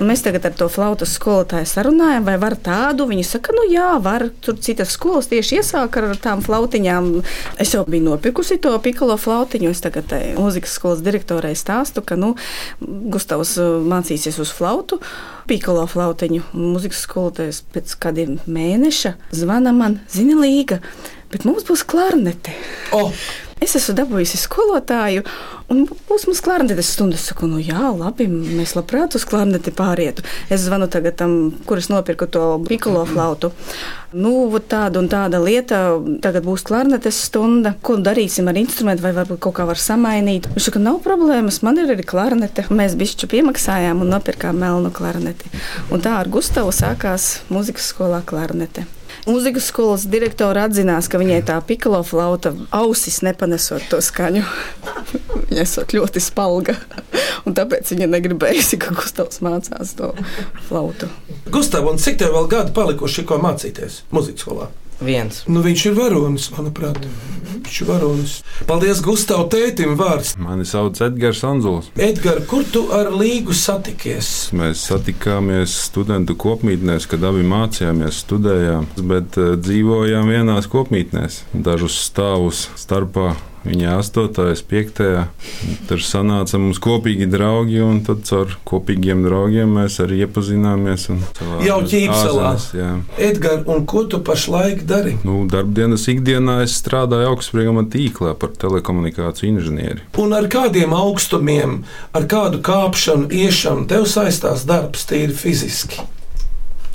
Un 0.00 0.08
mēs 0.10 0.24
tagad 0.24 0.46
ar 0.48 0.54
to 0.56 0.68
flautas 0.72 1.12
skolotāju 1.18 1.68
sarunājam, 1.68 2.24
vai 2.28 2.36
var 2.40 2.56
tādu. 2.56 3.06
Viņa 3.10 3.26
saka, 3.28 3.54
nu 3.56 3.66
jā, 3.70 3.90
var. 4.02 4.28
Tur 4.40 4.56
citas 4.62 4.94
skolas 4.96 5.28
tieši 5.30 5.60
iesāk 5.60 6.00
ar 6.00 6.08
tām 6.20 6.44
flautiņām. 6.44 7.10
Es 7.60 7.74
jau 7.76 7.84
biju 7.88 8.08
nopirkusi 8.08 8.60
to 8.62 8.72
pikolo 8.82 9.18
flautiņu. 9.20 9.70
Es 9.74 9.84
tagad 9.84 10.08
tai 10.12 10.22
mūzikas 10.38 10.76
skolas 10.78 11.04
direktorai 11.04 11.52
stāstu, 11.58 12.04
ka 12.04 12.16
nu, 12.20 12.34
Gustavs 12.80 13.56
uh, 13.60 13.78
mācīsies 13.84 14.40
uz 14.40 14.54
flautu. 14.56 15.00
Pikolo 15.50 15.84
flautiņu. 15.90 16.48
Mūzikas 16.56 17.04
skolotājs 17.06 17.62
pēc 17.74 17.96
kādiem 18.00 18.38
mēneša 18.48 19.16
zvana 19.34 19.72
man, 19.74 19.98
zina, 20.10 20.38
Līga, 20.40 20.80
bet 21.32 21.46
mums 21.48 21.66
būs 21.68 21.86
klarnete. 21.88 22.54
Oh, 22.96 23.14
Es 23.60 23.74
esmu 23.76 23.92
dabūjusi 23.92 24.38
skolotāju, 24.40 25.20
un 25.68 25.82
būs 26.08 26.22
mums 26.24 26.38
klarnetes 26.40 26.94
stunda. 26.94 27.18
Es 27.20 27.26
saku, 27.28 27.44
nu 27.44 27.58
jā, 27.60 27.90
labi, 27.92 28.24
mēs 28.30 28.72
labprāt 28.72 29.12
uz 29.18 29.26
klarneti 29.28 29.68
pārietu. 29.76 30.24
Es 30.48 30.62
zvanu 30.64 30.86
tagad 30.88 31.18
tam, 31.20 31.34
kurš 31.68 31.90
nopirka 31.92 32.24
to 32.24 32.44
pikolo 32.64 33.02
flautu. 33.10 33.50
Nu, 34.16 34.32
tāda 34.64 35.02
un 35.02 35.10
tāda 35.12 35.42
lieta, 35.44 35.80
tagad 36.24 36.46
būs 36.48 36.64
klarnetes 36.64 37.18
stunda. 37.26 37.74
Ko 37.84 37.98
darīsim 38.00 38.48
ar 38.48 38.56
instrumentu, 38.56 39.04
vai 39.04 39.12
varbūt 39.18 39.42
kaut 39.44 39.58
kā 39.58 39.66
var 39.68 39.80
samainīt? 39.80 40.48
Viņš 40.54 40.70
saka, 40.70 40.80
nav 40.80 41.02
problēmas, 41.04 41.60
man 41.66 41.82
ir 41.82 41.92
arī 41.92 42.06
klarnete. 42.08 42.64
Mēs 42.72 42.96
bišķi 42.96 43.28
piemaksājām 43.34 44.00
un 44.00 44.14
nopirkām 44.14 44.56
melnu 44.64 44.88
klarneti. 44.96 45.52
Un 45.92 46.00
tā 46.00 46.16
ar 46.22 46.32
Gustavu 46.32 46.72
sākās 46.72 47.42
mūzikas 47.52 47.92
skolā 47.92 48.22
klarnete. 48.24 48.88
Mūzikas 49.28 49.68
skolas 49.68 50.06
direktora 50.10 50.64
atzinās, 50.68 51.08
ka 51.10 51.20
viņai 51.20 51.40
tā 51.48 51.58
pikalo 51.66 52.00
flauta 52.06 52.54
ausis 52.76 53.20
nepanesot 53.26 53.84
to 53.92 54.00
skaņu. 54.04 54.44
Viņa 55.50 55.64
esot 55.64 55.94
ļoti 55.96 56.22
spalga. 56.24 56.76
Un 57.48 57.56
tāpēc 57.56 57.88
viņa 57.94 58.06
negribējusi, 58.10 58.78
ka 58.80 58.94
Gustavs 58.94 59.40
mācās 59.44 59.94
to 59.98 60.12
flautu. 60.68 61.08
Gustav, 61.50 61.88
un 61.88 61.98
cik 62.00 62.20
tev 62.20 62.36
vēl 62.36 62.50
gadi 62.52 62.74
palikuši, 62.76 63.24
ko 63.26 63.40
mācīties 63.42 64.04
muzikā 64.14 64.44
skolā? 64.44 64.68
Viens. 65.00 65.44
Nu, 65.48 65.62
viņš 65.64 65.86
ir 65.90 65.94
varonis, 65.96 66.50
manuprāt. 66.52 66.98
Viņš 67.50 67.78
ir 67.82 67.88
varonis. 67.88 68.34
Paldies, 68.68 69.00
Gustav, 69.04 69.46
tētim 69.52 69.94
vārds. 69.98 70.34
Mani 70.40 70.66
sauc 70.68 71.00
Edgars 71.04 71.40
Anzuls. 71.46 71.88
Edgars, 71.96 72.44
kur 72.50 72.66
tu 72.68 72.86
ar 72.94 73.12
Līgu 73.14 73.56
satikies? 73.56 74.50
Mēs 74.56 74.84
satikāmies 74.90 75.76
studentu 75.88 76.36
kopmītnēs, 76.40 77.08
kad 77.10 77.24
abi 77.30 77.44
mācījāmies, 77.48 78.22
studējām, 78.26 78.88
bet 79.10 79.40
uh, 79.40 79.54
dzīvojām 79.60 80.28
vienās 80.34 80.68
kopmītnēs, 80.70 81.44
dažus 81.54 81.96
stāvus 82.10 82.68
starpā. 82.80 83.32
Viņa 83.60 83.98
8, 84.00 84.62
5. 84.70 85.00
Tur 85.88 86.00
sanāca 86.00 86.58
mums 86.60 86.80
kopīgi 86.80 87.26
draugi, 87.28 87.80
un 87.84 88.00
tad 88.06 88.22
caur 88.28 88.54
kopīgiem 88.68 89.20
draugiem 89.26 89.74
mēs 89.76 89.98
arī 90.00 90.22
iepazināmies. 90.24 91.08
Jau 91.66 91.80
ķīpselā. 91.84 92.54
Edgars, 93.20 93.66
un 93.68 93.84
ko 93.90 94.06
tu 94.08 94.22
pašlaik 94.24 94.86
dari? 94.88 95.16
Nu, 95.28 95.42
darbdienas 95.50 96.06
ikdienā 96.12 96.60
es 96.64 96.78
strādāju 96.80 97.34
augstsprieguma 97.34 97.84
tīklā 97.92 98.32
par 98.40 98.54
telekomunikāciju 98.60 99.52
inženieri. 99.52 100.06
Un 100.20 100.32
ar 100.36 100.48
kādiem 100.52 100.94
augstumiem, 100.96 101.82
ar 102.16 102.30
kādu 102.30 102.62
kāpšanu, 102.64 103.28
iešanu 103.28 103.84
tev 103.92 104.08
saistās 104.08 104.64
darbs 104.68 105.04
tīri 105.10 105.36
fiziski? 105.36 106.00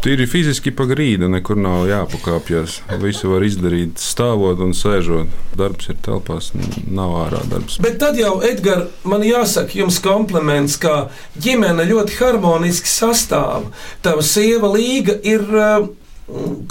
Tīri 0.05 0.27
fiziski 0.29 0.69
pa 0.69 0.85
grīdu 0.85 1.25
nekur 1.33 1.57
nav 1.57 1.87
jāpakāpjas. 1.89 2.75
Visu 3.01 3.31
var 3.31 3.41
izdarīt 3.41 3.97
stāvot 3.97 4.59
un 4.61 4.75
sēžot. 4.77 5.31
Darbs 5.57 5.89
ir 5.89 5.97
telpās, 6.05 6.51
nav 6.85 7.15
ārā 7.23 7.39
darbs. 7.49 7.79
Bet 7.81 7.97
tad 8.03 8.19
jau, 8.21 8.35
Edgars, 8.45 8.93
man 9.01 9.25
jāsaka 9.25 9.73
jums 9.79 9.97
kompliments, 10.05 10.77
ka 10.77 11.07
ģimene 11.41 11.87
ļoti 11.89 12.19
harmoniski 12.19 12.91
sastāv. 12.91 13.71
Tava 14.05 14.21
sieva 14.21 14.69
Līga 14.75 15.17
ir 15.25 15.41
uh, 15.49 15.89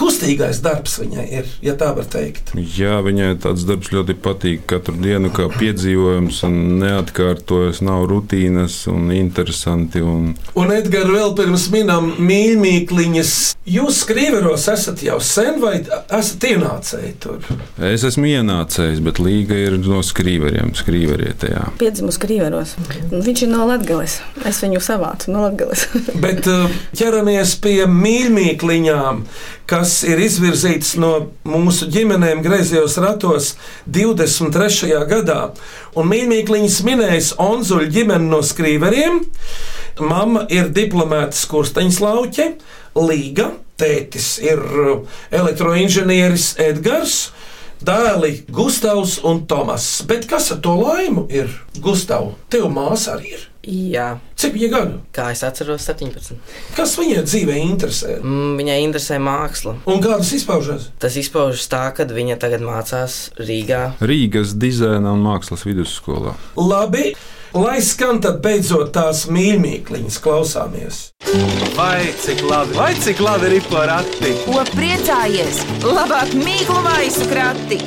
kustīgais 0.00 0.58
darbs 0.64 0.96
viņai, 0.98 1.24
ir, 1.38 1.50
ja 1.62 1.76
tā 1.78 1.92
var 1.94 2.08
teikt. 2.10 2.50
Jā, 2.58 2.96
viņai 3.06 3.34
tāds 3.44 3.62
darbs 3.68 3.92
ļoti 3.94 4.16
patīk. 4.24 4.64
Katru 4.70 4.96
dienu 4.98 5.30
kā 5.34 5.46
piedzīvojums, 5.52 6.40
un 6.48 6.56
neatkārtojas, 6.82 7.82
nav 7.86 8.06
rutīnas 8.10 8.80
un 8.90 9.12
interesanti. 9.14 10.02
Un 10.02 10.32
Un, 10.58 10.70
Edgars, 10.74 11.10
vēl 11.10 11.34
pirms 11.38 11.68
minam 11.72 12.10
mīļmīkliņas, 12.24 13.32
jūs 13.70 14.00
skrīveros 14.04 14.66
esat 14.72 15.02
jau 15.06 15.18
sen 15.22 15.60
vai 15.62 15.76
esat 15.84 16.46
ienācēji 16.50 17.12
tur? 17.22 17.46
es 17.84 18.04
esmu 18.06 18.26
ienācējis, 18.30 19.02
bet 19.04 19.20
Līga 19.22 19.56
ir 19.58 19.76
no 19.82 20.00
skrīveriem, 20.04 20.74
skrīverietējā. 20.78 21.64
Piedzimis 21.80 22.18
Krīveros. 22.22 22.74
Un 23.10 23.22
Viņš 23.24 23.44
ir 23.46 23.52
no 23.52 23.64
Latvijas. 23.68 24.18
Es 24.46 24.60
viņu 24.64 24.82
savācu 24.84 25.32
no 25.34 25.46
Latvijas. 25.46 25.86
Bet 26.20 26.46
uh, 26.50 26.70
ķeramies 26.96 27.54
pie 27.64 27.78
mīļmīkliņām, 27.90 29.22
kas 29.70 30.02
ir 30.06 30.20
izvirzītas 30.22 30.94
no 31.00 31.12
mūsu 31.48 31.88
ģimenēm 31.92 32.42
griezījos 32.44 32.98
ratos 33.02 33.54
23. 33.86 34.92
gadā. 35.10 35.40
Un 35.98 36.10
mīļmīkliņas 36.10 36.80
minējas 36.86 37.32
Onzuļa 37.42 37.90
ģimene 37.94 38.28
no 38.28 38.42
skrīveriem. 38.44 39.22
Mama 40.02 40.44
ir 40.50 40.72
diplomēta 40.74 41.38
skursteņas 41.38 42.00
lauķe, 42.02 42.48
Līga, 42.94 43.48
tētis 43.78 44.36
ir 44.42 44.60
uh, 44.62 45.16
elektroinženieris 45.34 46.54
Edgars. 46.62 47.18
Dēli 47.84 48.44
Gustavs 48.54 49.18
un 49.26 49.42
Tomas. 49.50 49.88
Bet 50.08 50.28
kas 50.30 50.52
ar 50.54 50.62
to 50.64 50.76
laimu 50.78 51.26
ir? 51.28 51.50
Gustavs, 51.84 52.38
tev 52.48 52.70
māsa 52.72 53.18
arī 53.18 53.34
ir. 53.34 53.42
Jā, 53.64 54.18
Cik 54.36 54.52
viņa 54.58 54.68
gadu? 54.74 54.96
kā 55.14 55.30
es 55.32 55.40
atceros, 55.46 55.86
17. 55.88 56.34
Kas 56.76 56.96
viņai 57.00 57.22
dzīvē 57.24 57.54
interesē? 57.64 58.18
Mm, 58.20 58.58
Viņai 58.60 58.76
interesē 58.84 59.16
māksla. 59.22 59.76
Un 59.88 60.02
kā 60.04 60.18
tas 60.20 60.32
izpaužas? 60.36 60.90
Tas 61.00 61.16
izpaužas 61.16 61.64
tā, 61.72 61.86
ka 61.96 62.04
viņa 62.04 62.36
tagad 62.42 62.60
mācās 62.60 63.30
Rīgā. 63.40 63.94
Rīgas 64.04 64.52
dizaina 64.60 65.14
un 65.16 65.24
mākslas 65.24 65.64
vidusskolā. 65.64 66.34
Labi, 66.60 67.14
lai 67.56 67.78
skan 67.80 68.20
tad 68.20 68.42
beidzot 68.44 68.92
tās 68.92 69.24
mīļākās, 69.32 70.20
klausāmies. 70.20 71.00
Vai 71.78 72.12
cik 72.20 72.44
labi, 72.44 72.76
vai 72.76 72.92
cik 73.00 73.24
labi 73.24 73.54
ir 73.56 73.68
porakti? 73.70 74.34
Ko 74.44 74.60
priecājies? 74.76 75.64
Labāk 75.88 76.36
mīklu 76.36 76.82
maisu 76.84 77.30
krati! 77.32 77.80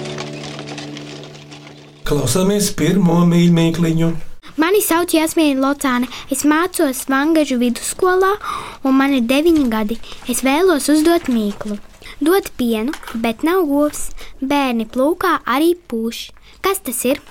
Klausāmies 2.07 2.71
pirmo 2.79 3.21
mīļākliņu. 3.27 4.26
Mani 4.57 4.81
sauc 4.81 5.13
Jasmīna 5.13 5.61
Locāne. 5.61 6.07
Es 6.33 6.41
mācos 6.47 7.03
Vangažu 7.11 7.59
vidusskolā, 7.61 8.33
un 8.83 8.95
man 8.97 9.13
ir 9.13 9.25
deviņi 9.29 9.67
gadi. 9.69 9.97
Es 10.29 10.41
vēlos 10.45 10.89
uzdot 10.93 11.29
mīklu. 11.29 11.77
Dot 12.23 12.49
pienu, 12.57 12.95
bet 13.21 13.43
nav 13.45 13.67
govs. 13.69 14.07
Bērni 14.41 14.87
plūkā 14.89 15.35
arī 15.45 15.75
pūš. 15.89 16.29
Kas 16.65 16.81
tas 16.81 17.03
ir? 17.05 17.21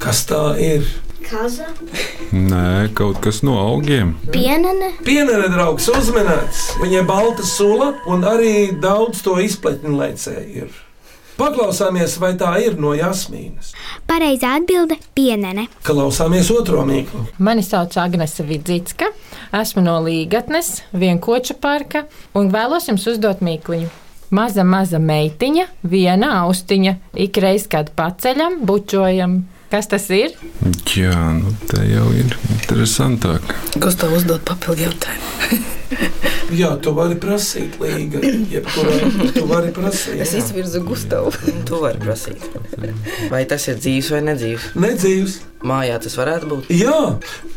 Kas 0.00 0.26
tā 0.28 0.42
ir? 0.60 0.84
Kaza, 1.20 1.66
Nē, 2.32 2.90
kaut 2.96 3.18
kas 3.22 3.42
no 3.44 3.58
augiem. 3.60 4.14
pienene, 4.32 4.88
Pienere 5.04 5.50
draugs 5.52 5.86
uzmanīts. 5.92 6.62
Viņai 6.80 7.02
balta 7.06 7.44
sula 7.46 7.90
un 8.08 8.24
arī 8.24 8.70
daudz 8.80 9.20
to 9.22 9.36
izpletņu 9.44 9.92
lēcēju 10.00 10.64
ir. 10.64 10.72
Paklausāmies, 11.40 12.18
vai 12.20 12.34
tā 12.36 12.50
ir 12.60 12.74
no 12.76 12.90
Jasmīnas. 12.92 13.70
Pareizā 14.08 14.50
atbilde- 14.58 14.98
pienene. 15.16 15.68
Klausāmies 15.82 16.50
otro 16.52 16.84
mīklu. 16.84 17.22
Mani 17.38 17.62
sauc 17.64 17.96
Agnese 17.96 18.44
Vidzicka, 18.44 19.08
esmu 19.52 19.82
no 19.82 19.96
Līgatnes, 20.04 20.82
vienkoča 20.92 21.56
parka 21.58 22.04
un 22.34 22.52
vēlos 22.52 22.90
jums 22.90 23.06
uzdot 23.06 23.40
mīkliņu. 23.40 23.88
Maza, 24.30 24.64
maza 24.64 24.98
meitiņa, 24.98 25.66
viena 25.82 26.44
austiņa, 26.44 26.96
ikreiz, 27.16 27.66
kad 27.68 27.90
paceļam, 27.96 28.60
bučojam. 28.66 29.44
Kas 29.70 29.86
tas 29.86 30.10
ir? 30.10 30.36
Jā, 30.92 31.16
nu 31.40 31.56
tā 31.66 31.82
jau 31.88 32.12
ir 32.12 32.36
interesantāk. 32.52 33.40
Gustavs 33.78 34.20
uzdod 34.22 34.44
papildu 34.44 34.90
jautājumu. 34.90 35.76
Jā, 36.50 36.72
tu 36.82 36.90
vari 36.96 37.14
prasīt, 37.20 37.76
Līga. 37.82 38.18
Jebkurā 38.50 38.96
tu 39.36 39.44
vari 39.50 39.70
prasīt. 39.74 40.18
Es 40.24 40.32
izvirzu 40.34 40.80
Gustavu. 40.86 41.30
Tu 41.68 41.78
vari 41.78 42.00
prasīt. 42.02 42.42
Vai 43.30 43.44
tas 43.50 43.66
ir 43.70 43.78
dzīves 43.78 44.10
vai 44.14 44.20
nedzīves? 44.32 44.66
Nedzīvs. 44.82 45.36
Mājā 45.60 45.98
tas 46.00 46.14
varētu 46.16 46.48
būt. 46.48 46.68
Jā, 46.72 46.96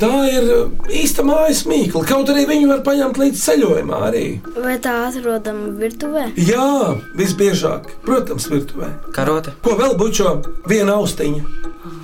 tā 0.02 0.10
ir 0.28 0.50
īsta 0.92 1.24
mājas 1.26 1.62
mīkla. 1.70 2.04
Kaut 2.10 2.30
arī 2.34 2.44
viņu 2.50 2.68
var 2.74 2.82
paņemt 2.86 3.20
līdz 3.22 3.44
ceļojumā 3.46 4.00
arī. 4.10 4.26
vai 4.60 4.76
tā 4.84 4.98
atrodama 5.08 5.72
virtuvē? 5.80 6.26
Jā, 6.36 6.68
visbiežāk, 7.16 7.88
protams, 8.04 8.50
virtuvē. 8.52 8.92
Karote. 9.16 9.56
Ko 9.64 9.78
vēl 9.80 9.96
bučo? 9.98 10.36
Viena 10.68 11.00
austiņa. 11.00 11.46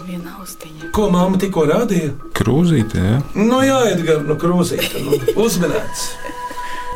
Viena 0.07 0.37
austiņa. 0.39 0.93
Ko 0.95 1.09
mamma 1.11 1.37
tikko 1.37 1.67
rādīja? 1.69 2.15
Krūzīte, 2.39 3.03
jā. 3.03 3.19
Nu, 3.35 3.59
jā, 3.67 3.81
Edgars, 3.91 4.23
no 4.25 4.39
krūzītes, 4.39 4.95
nu, 5.03 5.19
uzmanīts. 5.43 6.07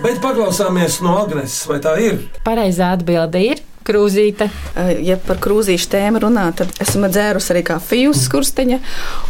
Bet 0.01 0.17
paklausāmies 0.23 0.97
no 1.05 1.13
Agnēs, 1.21 1.59
vai 1.69 1.77
tā 1.83 1.93
ir? 2.01 2.17
Pareizā 2.45 2.93
atbilde 2.97 3.41
ir 3.45 3.61
krūzīte. 3.85 4.47
Eh, 4.79 4.91
Ja 5.03 5.17
par 5.19 5.37
krūzīšu 5.43 5.89
tēmu 5.91 6.21
runā, 6.23 6.47
tad 6.55 6.71
esmu 6.81 7.09
dzērusi 7.11 7.51
arī 7.53 7.63
kafiju 7.67 8.13
uz 8.13 8.23
skursteņa. 8.25 8.79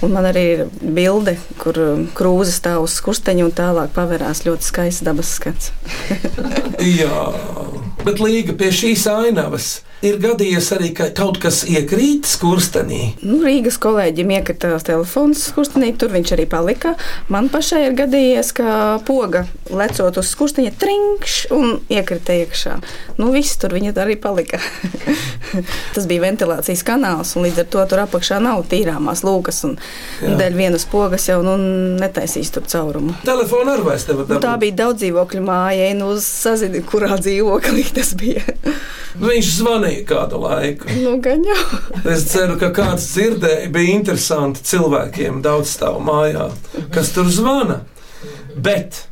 un 0.06 0.14
Man 0.14 0.28
arī 0.30 0.44
ir 0.54 0.66
bilde, 0.82 1.38
kur 1.58 1.80
um, 1.82 2.04
krūze 2.14 2.54
stāv 2.54 2.86
uz 2.86 2.94
skursteņa 3.00 3.46
un 3.48 3.52
tālāk 3.52 3.94
pavērās 3.96 4.46
ļoti 4.46 4.64
skaists 4.64 5.04
dabas 5.04 5.34
skats. 5.40 5.72
Jā, 7.02 7.34
bet 8.06 8.22
līga 8.22 8.54
pie 8.54 8.70
šīs 8.72 9.08
ainavas 9.10 9.82
ir 10.04 10.18
gadījies 10.24 10.68
arī, 10.76 10.90
ka 10.96 11.08
kaut 11.16 11.38
kas 11.44 11.62
iekrīt 11.70 12.28
skurstenī. 12.28 13.14
Nu, 13.24 13.40
Rīgas 13.44 13.78
kolēģim 13.82 14.34
iekrita 14.38 14.74
telefons 14.84 15.46
skurstenī, 15.52 15.94
tur 16.00 16.12
viņš 16.14 16.34
arī 16.36 16.46
palika. 16.52 16.94
Man 17.34 17.50
pašai 17.54 17.86
ir 17.88 17.96
gadījies, 17.98 18.52
ka 18.58 18.76
poga 19.08 19.46
lecot 19.72 20.20
uz 20.22 20.30
skursteņa 20.34 20.74
trinkš 20.82 21.38
un 21.56 21.78
iekrita 21.94 22.36
iekšā. 22.44 22.76
Nu, 23.22 23.32
viss 23.36 23.58
tur 23.62 23.76
viņa 23.78 23.94
arī 24.04 24.18
palika. 24.22 24.60
Tas 25.96 26.08
bija 26.10 26.24
ventilācijas 26.26 26.84
kanāls, 26.88 27.36
un 27.38 27.46
līdz 27.48 27.64
ar 27.64 27.70
to 27.76 27.84
tur 27.92 28.04
apakšā 28.04 28.40
nav 28.44 28.64
tīrāmās 28.72 29.24
lūkas. 29.26 29.62
Dēļ 30.24 30.58
vienas 30.58 30.86
pogas 30.90 31.28
jau 31.30 31.40
nu, 31.46 31.54
netaisīs 32.02 32.50
tur 32.54 32.66
caurumu. 32.70 33.14
Telefonu 33.28 33.76
arī 33.76 33.86
vairs 33.86 34.08
nevar 34.10 34.28
Nu, 34.28 34.40
tā 34.40 34.42
dabūt. 34.54 34.64
bija 34.66 34.78
daudz 34.84 35.04
dzīvokļu 35.04 35.44
māja, 35.46 35.92
nu, 36.00 36.10
sazini, 36.24 36.82
kurā 36.88 37.14
dzīvoklī 37.22 37.86
tas 37.96 38.14
bija. 38.20 38.44
Viņš 39.22 39.50
zvanīja 39.60 39.93
kādu 40.08 40.42
laiku. 40.44 40.90
nu, 41.04 41.16
gan 41.24 41.46
jau. 41.48 41.60
Es 42.10 42.26
ceru, 42.32 42.58
ka 42.62 42.72
kāds 42.76 43.08
dzirdēja, 43.14 43.72
bija 43.74 43.96
interesanti 44.00 44.66
cilvēkiem 44.68 45.42
daudz 45.46 45.76
stāv 45.78 46.00
mājā, 46.04 46.50
kas 46.94 47.14
tur 47.16 47.30
zvana. 47.32 47.82
Bet, 48.54 49.06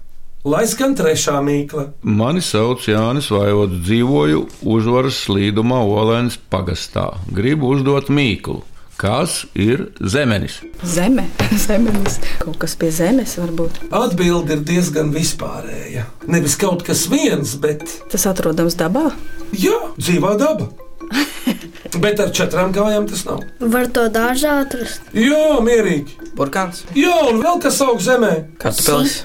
lai 0.45 0.65
skan 0.69 0.95
trešā 0.97 1.37
mīkla, 1.45 1.87
Mani 2.01 2.43
sauc 2.45 2.85
Jānis 2.89 3.31
Vaivots, 3.33 3.81
dzīvoju 3.85 4.43
uzvaras 4.73 5.23
slīdumā 5.27 5.81
Olēnas 5.85 6.37
pagastā. 6.51 7.11
Gribu 7.33 7.73
uzdot 7.75 8.09
mīklu. 8.13 8.61
Kas 9.01 9.45
ir 9.57 9.87
zemenis? 10.05 10.59
Zeme, 10.85 11.23
zemenis. 11.65 12.19
Kaut 12.43 12.59
kas 12.61 12.75
pie 12.77 12.91
zemes 12.93 13.33
varbūt. 13.41 13.79
atbilde 13.97 14.53
ir 14.59 14.61
diezgan 14.67 15.09
vispārēja. 15.15 16.03
Nevis 16.29 16.53
kaut 16.61 16.83
kas 16.85 17.07
viens, 17.09 17.55
bet 17.63 17.81
Tas 18.13 18.27
atrodams 18.29 18.77
dabā. 18.77 19.07
jā, 19.57 19.77
dzīvā 19.97 20.35
daba. 20.41 20.69
Bet 22.01 22.21
ar 22.23 22.29
četrām 22.31 22.69
kājām 22.71 23.03
tas 23.09 23.25
nav. 23.27 23.41
Var 23.59 23.89
to 23.91 24.05
dārzā 24.13 24.53
atrast. 24.61 25.01
Jā, 25.17 25.57
mierīgi. 25.65 26.13
Burkāns, 26.37 26.85
Jā, 26.95 27.17
un 27.27 27.41
vēl 27.43 27.59
kas 27.65 27.81
aug 27.83 27.99
zemē. 27.99 28.29
kartupeļs. 28.61 29.17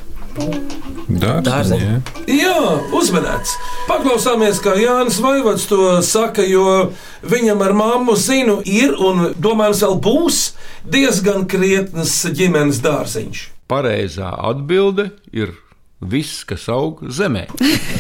Jā. 1.79 1.99
Jā, 2.27 2.61
uzmanīts. 2.99 3.55
Paklausāmies, 3.87 4.59
kā 4.63 4.75
Jānis 4.79 5.21
Vaivots 5.23 5.69
to 5.71 5.97
saka, 6.05 6.45
jo 6.45 6.91
viņam 7.27 7.63
ar 7.63 7.77
mammu 7.79 8.17
zinu, 8.19 8.59
ir 8.67 8.97
un 8.99 9.31
domājams, 9.39 9.85
vēl 9.87 10.01
būs 10.03 10.41
diezgan 10.85 11.47
krietnas 11.51 12.19
ģimenes 12.27 12.83
dārziņš. 12.85 13.45
Pareizā 13.71 14.33
atbilde 14.51 15.11
ir 15.35 15.55
viss, 16.01 16.45
kas 16.45 16.67
aug 16.69 17.01
zemē. 17.09 17.47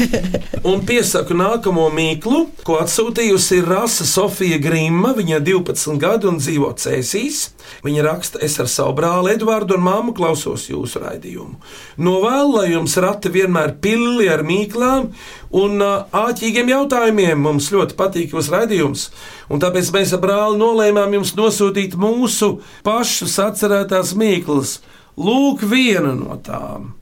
Un 0.69 0.83
piesaku 0.85 1.33
nākamo 1.37 1.87
mīklu, 1.95 2.43
ko 2.67 2.76
atsūtījusi 2.83 3.62
Rasa 3.65 4.05
Sofija 4.09 4.59
Grīma. 4.61 5.15
Viņa 5.17 5.38
ir 5.38 5.45
12 5.47 5.97
gadi 6.03 6.29
un 6.29 6.37
dzīvo 6.41 6.73
Cēsīs. 6.76 7.38
Viņa 7.87 8.05
raksta, 8.05 8.41
es 8.45 8.59
ar 8.61 8.69
savu 8.71 8.97
brāli 8.99 9.33
Edvardu 9.37 9.79
un 9.79 9.87
māmu 9.87 10.12
klausos 10.17 10.67
jūsu 10.69 11.00
raidījumu. 11.07 11.57
Novēlu, 12.03 12.59
lai 12.59 12.67
jums 12.75 12.99
rati 13.00 13.33
vienmēr 13.33 13.76
pilni 13.81 14.29
ar 14.33 14.45
mīklām 14.47 15.09
un 15.57 15.81
āķīgiem 15.81 16.75
jautājumiem. 16.75 17.41
Mums 17.49 17.71
ļoti 17.73 17.97
patīk 17.97 18.37
jūsu 18.37 18.57
raidījums, 18.59 19.09
un 19.49 19.62
tāpēc 19.62 19.95
mēs 19.97 20.12
ar 20.19 20.23
brāli 20.26 20.61
nolēmām 20.61 21.17
jums 21.17 21.33
nosūtīt 21.38 21.97
mūsu 21.97 22.59
pašus 22.85 23.41
atcerētās 23.47 24.12
mīklas. 24.19 24.79
Lūk, 25.17 25.65
viena 25.65 26.12
no 26.12 26.37
tām. 26.45 26.93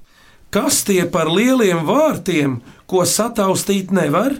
Kas 0.55 0.85
tie 0.87 1.03
par 1.11 1.27
lieliem 1.35 1.81
vārtiem, 1.83 2.61
ko 2.87 3.03
sataustīt 3.03 3.91
nevar? 3.91 4.37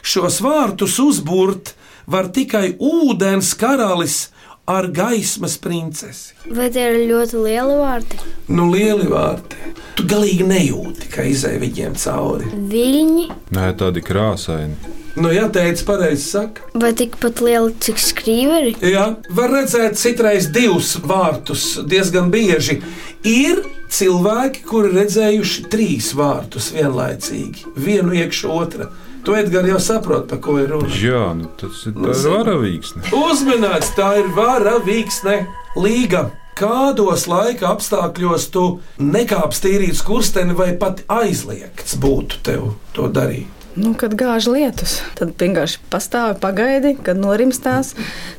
Šos 0.00 0.38
vārtus 0.40 0.94
uzbūrt 1.02 1.74
var 2.08 2.30
tikai 2.32 2.70
ūdens 2.80 3.50
karalis 3.60 4.30
ar 4.64 4.88
gaismas 4.96 5.58
princesi. 5.60 6.32
Vai 6.56 6.70
tie 6.72 6.86
ir 6.88 7.02
ļoti 7.10 7.42
lieli 7.44 7.76
vārti? 7.82 8.20
Nu, 8.48 8.70
lieli 8.72 9.10
vārti. 9.12 9.60
Tu 10.00 10.08
galīgi 10.08 10.48
nejūti, 10.48 11.10
ka 11.12 11.28
izai 11.28 11.58
viņiem 11.60 12.00
cauri. 12.00 12.48
Viļņi 12.72 13.28
Nē, 13.52 13.68
tādi 13.76 14.00
krāsaini. 14.08 14.96
Nu, 15.18 15.32
jā, 15.34 15.48
teica, 15.50 15.82
pareizi 15.88 16.22
saka. 16.28 16.62
vai 16.78 16.92
tikpat 16.94 17.40
lieli, 17.42 17.74
cik 17.82 17.98
skrīveri? 17.98 18.76
Jā, 18.86 19.08
var 19.34 19.50
redzēt, 19.50 19.98
citreiz 19.98 20.46
divus 20.54 20.94
vārtus 21.02 21.80
diezgan 21.88 22.30
bieži. 22.30 22.78
Ir 23.26 23.64
cilvēki, 23.90 24.62
kuri 24.68 24.92
redzējuši 24.94 25.66
trīs 25.72 26.12
vārtus 26.14 26.70
vienlaicīgi, 26.76 27.74
vienu 27.76 28.14
iekšā 28.14 28.52
otrā. 28.54 28.88
Tu 29.26 29.34
Edgars 29.34 29.68
jau 29.68 29.80
saproti, 29.82 30.28
par 30.30 30.38
ko 30.44 30.54
ir 30.62 30.70
runa. 30.72 30.88
Jā, 31.02 31.24
nu, 31.36 31.50
tas 31.58 31.82
ir, 31.90 31.96
tā 31.98 32.14
ir 32.14 32.22
varavīksne. 32.36 33.08
Uzmanīts, 33.18 33.90
tā 33.98 34.12
ir 34.22 34.30
vara 34.36 34.78
vīksne 34.86 35.40
līga. 35.76 36.28
Kādos 36.58 37.28
laika 37.30 37.68
apstākļos 37.74 38.48
tu 38.54 38.64
nekāpsi 38.98 39.62
tīrīt 39.66 39.98
skursteni 39.98 40.56
vai 40.58 40.72
pat 40.78 41.04
aizliegts 41.06 41.98
būtu 42.02 42.40
tev 42.46 42.72
to 42.96 43.06
darīt? 43.14 43.57
Nu, 43.76 43.92
kad 43.98 44.14
gāž 44.18 44.48
lietus, 44.48 44.98
tad 45.18 45.36
vienkārši 45.38 45.82
pastāvi, 45.92 46.38
pagaidi, 46.42 46.94
kad 47.04 47.20
norimstās, 47.20 47.92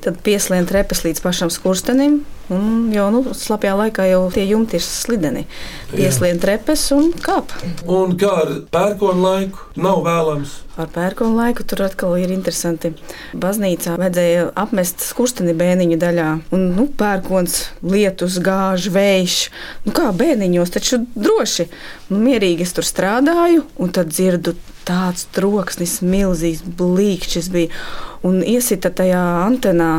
tad 0.03 0.17
pieslēdz 0.25 0.71
trepes 0.71 1.05
līdz 1.05 1.23
pašam 1.23 1.53
skurstenim. 1.53 2.23
Un 2.49 2.87
jau 2.89 3.05
nu, 3.13 3.19
slapjā 3.37 3.75
laikā 3.77 4.07
jau 4.09 4.23
tie 4.33 4.41
jumti 4.49 4.79
ir 4.79 4.81
slideni. 4.81 5.43
Pieslēdz 5.91 6.41
trepes 6.41 6.87
un 6.95 7.11
kāp. 7.21 7.53
Un 7.85 8.15
kā 8.17 8.31
ar 8.41 8.53
pērkonu 8.73 9.21
laiku 9.21 9.67
nav 9.77 10.01
vēlams. 10.07 10.55
Ar 10.81 10.89
pērkonu 10.95 11.37
laiku 11.37 11.65
tur 11.69 11.83
atkal 11.85 12.15
ir 12.17 12.33
interesanti. 12.33 12.95
Baznīcā 13.37 13.99
vajadzēja 14.01 14.47
apmest 14.57 15.05
skursteni 15.05 15.53
bēniņu 15.59 15.99
daļā. 16.01 16.31
Un, 16.57 16.65
nu, 16.73 16.87
pērkons, 16.99 17.59
lietus, 17.85 18.39
gāž, 18.41 18.89
vējš. 18.97 19.37
Nu, 19.85 19.93
kā 19.93 20.09
bēniņos, 20.09 20.73
taču 20.73 21.03
droši. 21.13 21.69
Nu, 22.09 22.17
mierīgi 22.25 22.65
es 22.65 22.73
tur 22.73 22.87
strādāju, 22.87 23.67
un 23.77 23.93
tad 23.93 24.09
dzirdu 24.09 24.57
tāds 24.89 25.27
troksnis, 25.35 25.99
milzīgs 26.01 26.65
blīkšķis 26.79 27.51
bija. 27.53 27.73
Un 28.25 28.41
iesita 28.43 28.91
tajā 28.91 29.21
antenā. 29.45 29.93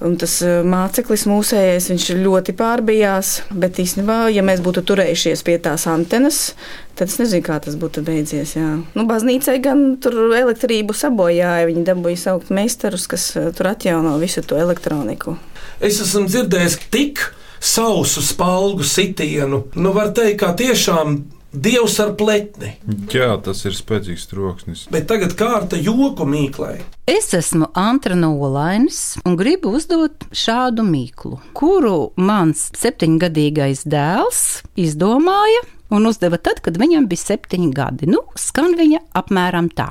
Un 0.00 0.14
tas 0.16 0.38
eh, 0.40 0.62
māceklis 0.64 1.26
mūsējais, 1.28 1.90
viņš 1.92 2.06
ļoti 2.22 2.54
pārbijās. 2.56 3.32
Bet 3.52 3.80
īstenībā, 3.82 4.30
ja 4.32 4.44
mēs 4.44 4.62
būtu 4.64 4.82
turējušies 4.88 5.44
pie 5.44 5.58
tās 5.60 5.84
antenas, 5.92 6.54
tad 6.96 7.12
es 7.12 7.18
nezinu, 7.20 7.44
kā 7.44 7.58
tas 7.60 7.76
būtu 7.80 8.00
beidzies. 8.06 8.54
Jā. 8.56 8.70
Nu, 8.96 9.04
baznīcai 9.08 9.58
gan 9.64 9.82
tur 10.00 10.16
elektrību 10.38 10.96
sabojāja. 10.96 11.68
Viņi 11.68 11.84
dabūja 11.90 12.22
saukt 12.22 12.52
meistarus, 12.54 13.04
kas 13.12 13.28
eh, 13.36 13.50
tur 13.56 13.74
atjauno 13.74 14.16
visu 14.22 14.40
to 14.40 14.56
elektroniku. 14.60 15.36
Es 15.84 16.00
esmu 16.00 16.24
dzirdējis 16.30 16.80
tik 16.92 17.20
sausu 17.60 18.24
spalgu 18.24 18.86
sitienu. 18.88 19.66
Nu, 19.76 19.92
var 19.92 20.14
teikt, 20.16 20.40
kā 20.40 20.54
tiešām 20.56 21.20
dievs 21.52 21.96
ar 22.02 22.14
pletni. 22.18 22.74
Jā, 23.12 23.34
tas 23.42 23.64
ir 23.66 23.74
spēcīgs 23.76 24.28
troksnis. 24.30 24.84
Bet 24.92 25.08
tagad 25.10 25.34
kārta 25.38 25.78
joku 25.80 26.26
mīklai. 26.28 26.78
Es 27.10 27.32
esmu 27.34 27.70
Antra 27.78 28.16
Nolainis 28.18 29.18
un 29.26 29.36
gribu 29.38 29.74
uzdot 29.78 30.28
šādu 30.30 30.84
mīklu, 30.86 31.40
kuru 31.58 32.12
mans 32.20 32.68
septiņgadīgais 32.78 33.84
dēls 33.90 34.62
izdomāja 34.78 35.64
un 35.90 36.06
uzdeva 36.06 36.38
tad, 36.38 36.62
kad 36.64 36.78
viņam 36.78 37.08
bija 37.10 37.26
septiņi 37.32 37.72
gadi. 37.74 38.10
Nu, 38.10 38.22
skan 38.38 38.76
viņa 38.78 39.02
apmēram 39.18 39.70
tā: 39.74 39.90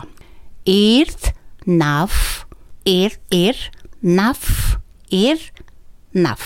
Ir, 0.69 1.12
nav, 1.67 2.15
ir, 2.88 3.19
ir, 3.36 3.60
nav, 4.02 4.39
ir, 5.12 5.43
nav. 6.15 6.39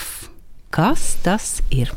Kas 0.74 1.14
tas 1.22 1.60
ir? 1.70 1.94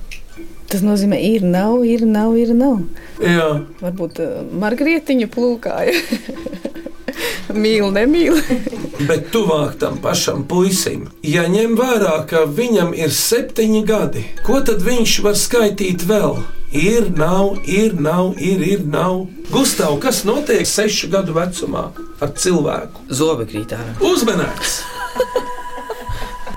Tas 0.67 0.84
nozīmē, 0.84 1.19
ir, 1.23 1.45
nav, 1.47 1.80
ir, 1.88 2.03
nav, 2.03 2.36
ir, 2.36 2.51
nav. 2.58 2.82
Jā, 3.23 3.62
Varbūt 3.80 4.19
uh, 4.19 4.41
margrietiņu 4.60 5.30
plūkāja. 5.32 5.95
Mīl, 7.58 7.88
nemīl. 7.95 8.36
bet 9.10 9.30
tuvāk 9.32 9.77
tam 9.80 9.97
pašam 10.03 10.43
puisim. 10.49 11.08
Ja 11.23 11.47
ņem 11.47 11.77
vērā, 11.80 12.19
ka 12.30 12.43
viņam 12.51 12.93
ir 12.97 13.13
septiņi 13.15 13.84
gadi, 13.88 14.25
ko 14.45 14.60
tad 14.65 14.84
viņš 14.86 15.17
var 15.25 15.39
skaitīt 15.39 16.03
vēl? 16.10 16.41
Ir, 16.75 17.08
nav, 17.15 17.62
ir, 17.63 17.95
nav, 17.95 18.36
ir, 18.43 18.60
ir, 18.60 18.84
nav. 18.84 19.23
Gustav, 19.53 19.95
kas 20.03 20.25
notiek 20.27 20.67
sešu 20.67 21.08
gadu 21.13 21.38
vecumā 21.38 21.88
ar 22.19 22.34
cilvēku? 22.36 23.08
Zobi 23.08 23.47
krīt 23.53 23.77
ārā. 23.77 23.95
Uzmanīgs! 24.03 24.82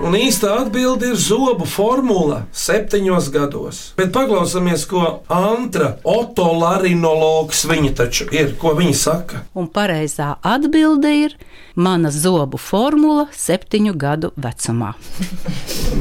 Un 0.01 0.15
īsta 0.17 0.55
atbilde 0.57 1.11
ir 1.11 1.17
zobu 1.21 1.67
formula 1.69 2.41
septiņos 2.57 3.27
gados. 3.33 3.81
Bet 3.99 4.09
paklausāmies, 4.15 4.87
ko 4.89 5.21
Antra, 5.31 5.91
otolarinologs, 6.07 7.65
viņa 7.69 7.91
taču 7.99 8.25
ir, 8.33 8.55
ko 8.61 8.73
viņa 8.77 8.95
saka. 8.97 9.43
Un 9.53 9.69
pareizā 9.69 10.33
atbilde 10.41 11.11
ir 11.27 11.35
mana 11.75 12.09
zobu 12.11 12.57
formula 12.57 13.27
septiņu 13.35 13.93
gadu 13.97 14.33
vecumā. 14.41 14.95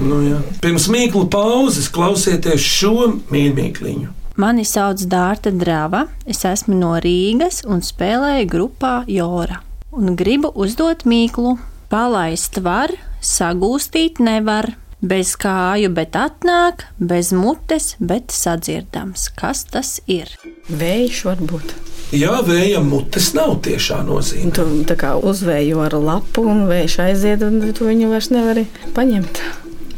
Nu, 0.00 0.22
jā. 0.24 0.38
Pirms 0.64 0.86
mīklu 0.88 1.26
pauzes 1.28 1.90
klausieties 1.92 2.62
šo 2.64 3.10
mīļmīkliņu. 3.28 4.14
Mani 4.40 4.62
sauc 4.64 5.02
Dārta 5.10 5.50
Drava, 5.52 6.06
es 6.24 6.40
esmu 6.48 6.78
no 6.78 6.94
Rīgas 7.02 7.60
un 7.68 7.82
spēlēju 7.84 8.46
grupā 8.48 8.94
Jora. 9.10 9.60
Un 9.92 10.14
gribu 10.16 10.48
uzdot 10.54 11.04
mīklu. 11.04 11.58
Palaist 11.90 12.60
var, 12.62 12.92
sagūstīt 13.18 14.20
nevar. 14.22 14.76
Bez 15.02 15.32
kāju, 15.40 15.88
bet 15.96 16.14
atnāk, 16.14 16.84
bez 17.00 17.32
mutes, 17.34 17.96
bet 17.98 18.30
sadzirdams. 18.30 19.24
Kas 19.34 19.64
tas 19.66 19.96
ir? 20.06 20.30
Vējš 20.68 21.22
var 21.26 21.40
būt. 21.50 21.72
Jā, 22.14 22.36
vējam 22.46 22.86
mutes 22.92 23.32
nav 23.34 23.56
tiešā 23.66 24.04
nozīme. 24.06 24.52
Tu 24.54 24.66
tā 24.86 24.94
kā 25.00 25.16
uzvēju 25.18 25.82
ar 25.82 25.96
lapu, 25.98 26.44
un 26.52 26.62
vējš 26.70 26.98
aiziet, 27.08 27.42
un 27.42 27.58
tu 27.74 27.88
viņu 27.88 28.12
vairs 28.12 28.30
nevari 28.30 28.68
paņemt. 28.94 29.42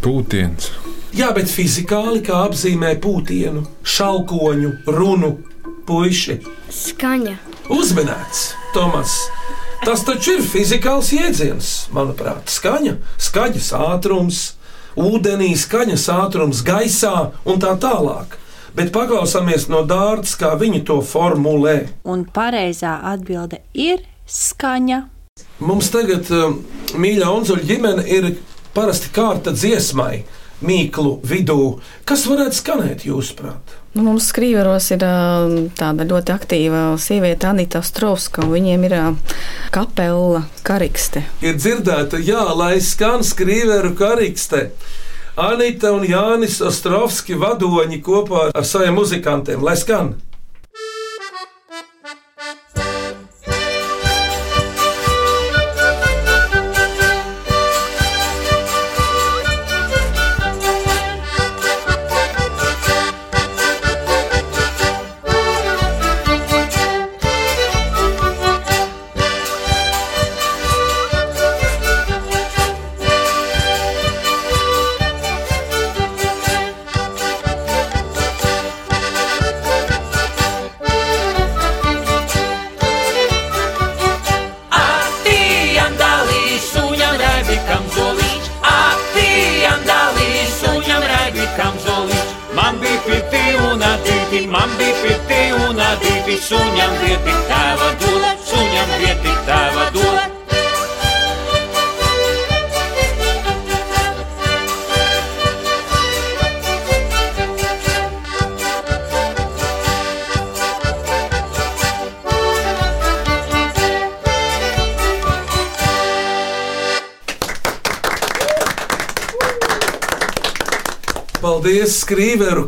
Pūtiens. 0.00 0.70
Jā, 1.12 1.28
bet 1.36 1.52
fizikāli 1.52 2.22
kā 2.24 2.46
apzīmē 2.46 2.94
pūtienu, 3.04 3.66
šalkoņu, 3.84 4.72
runu, 4.96 5.34
puiši. 5.84 6.40
Skaņa. 6.72 7.36
Uzmanīts, 7.72 8.52
Tomas. 8.72 9.18
Tas 9.82 10.04
taču 10.06 10.36
ir 10.36 10.44
fizikāls 10.46 11.08
jēdziens, 11.10 11.68
manuprāt. 11.90 12.46
Skaņa, 12.54 12.92
skaņas 13.18 13.70
ātrums, 13.74 14.42
ūdenī, 14.94 15.48
skaņas 15.58 16.04
ātrums 16.14 16.60
gaisā 16.62 17.32
un 17.42 17.58
tā 17.58 17.72
tālāk. 17.82 18.36
Bet 18.78 18.92
paklausāmies 18.94 19.66
no 19.72 19.82
dārza, 19.82 20.36
kā 20.38 20.52
viņi 20.60 20.84
to 20.86 21.00
formulē. 21.02 21.74
Un 22.06 22.22
pareizā 22.30 22.94
atbilde 23.10 23.58
ir 23.74 24.06
skaņa. 24.30 25.02
Mums 25.66 25.90
tagad, 25.90 26.30
um, 26.30 26.60
mīļā 26.94 27.34
Unzuļa 27.34 27.66
ģimene, 27.74 28.06
ir 28.06 28.30
parasti 28.76 29.10
kārta 29.18 29.50
dziesmai, 29.50 30.22
mīklu 30.62 31.18
vidū. 31.26 31.80
Kas 32.06 32.28
varētu 32.30 32.62
skanēt 32.62 33.08
jūsuprāt? 33.10 33.81
Nu, 33.92 34.06
mums 34.06 34.30
skrīveros 34.32 34.86
ir 34.94 35.02
tāda 35.76 36.06
ļoti 36.08 36.32
aktīva 36.32 36.82
sieviete, 36.96 37.50
Anita 37.50 37.82
Strovska, 37.84 38.40
un 38.46 38.54
viņiem 38.54 38.86
ir 38.88 38.94
kapela 39.74 40.46
karikste. 40.64 41.26
Ir 41.44 41.58
dzirdēta, 41.60 42.16
jā, 42.24 42.40
lai 42.56 42.78
skan 42.80 43.20
skrīveru 43.20 43.92
karikste. 43.98 44.70
Anita 45.36 45.92
un 45.92 46.06
Jānis 46.08 46.58
Ostrovski 46.64 47.36
vadoņi 47.40 48.00
kopā 48.04 48.48
ar 48.52 48.66
saviem 48.68 48.96
muzikantiem, 48.96 49.60
lai 49.64 49.76
skan. 49.80 50.14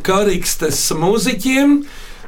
Karikstes 0.04 0.86
muziķiem! 0.98 1.78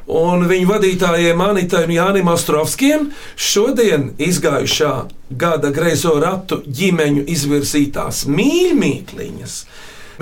Un 0.06 0.44
viņu 0.46 0.68
vadītājiem 0.70 1.40
Anitai 1.42 1.82
un 1.88 1.92
Jānim 1.96 2.28
Ostrovskiem 2.30 3.08
šodien 3.34 4.12
izgājušā 4.22 4.92
gada 5.34 5.72
greizo 5.74 6.12
ratu 6.22 6.60
ģimeņu 6.62 7.24
izvirzītās 7.34 8.22
mīļmīkliņas 8.30 9.56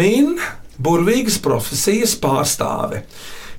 min 0.00 0.38
burvīgas 0.80 1.36
profesijas 1.44 2.16
pārstāve. 2.16 3.04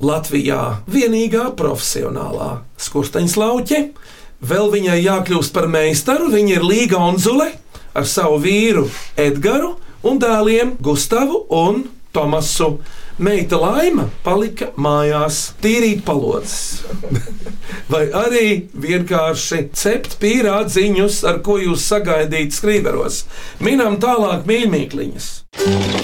Latvijā 0.02 0.82
vienīgā 0.92 1.52
profesionālā 1.56 2.50
skursteņslauķe, 2.82 3.80
vēl 4.42 4.74
viņai 4.74 4.98
jākļūst 5.06 5.54
par 5.56 5.70
meistaru, 5.72 6.34
viņa 6.34 6.58
ir 6.58 6.66
Līga 6.66 7.00
Onzule 7.06 7.52
ar 7.96 8.10
savu 8.10 8.42
vīru 8.44 8.90
Edgars 9.16 9.78
un 10.06 10.20
dēliem 10.22 10.76
Gustavu 10.84 11.46
un 11.54 11.86
Tomasu. 12.16 12.80
Meita 13.16 13.56
Laima 13.56 14.10
palika 14.26 14.74
mājās, 14.76 15.54
tīrīt 15.64 16.02
palodzes. 16.04 16.82
Vai 17.92 18.10
arī 18.12 18.48
vienkārši 18.76 19.60
cept 19.72 20.18
pīrādziņus, 20.20 21.22
ar 21.30 21.40
ko 21.46 21.56
jūs 21.62 21.86
sagaidīt 21.88 22.52
skrīveros. 22.58 23.22
Minam 23.64 23.96
tālāk 24.04 24.44
mīļmīkliņas. 24.50 25.28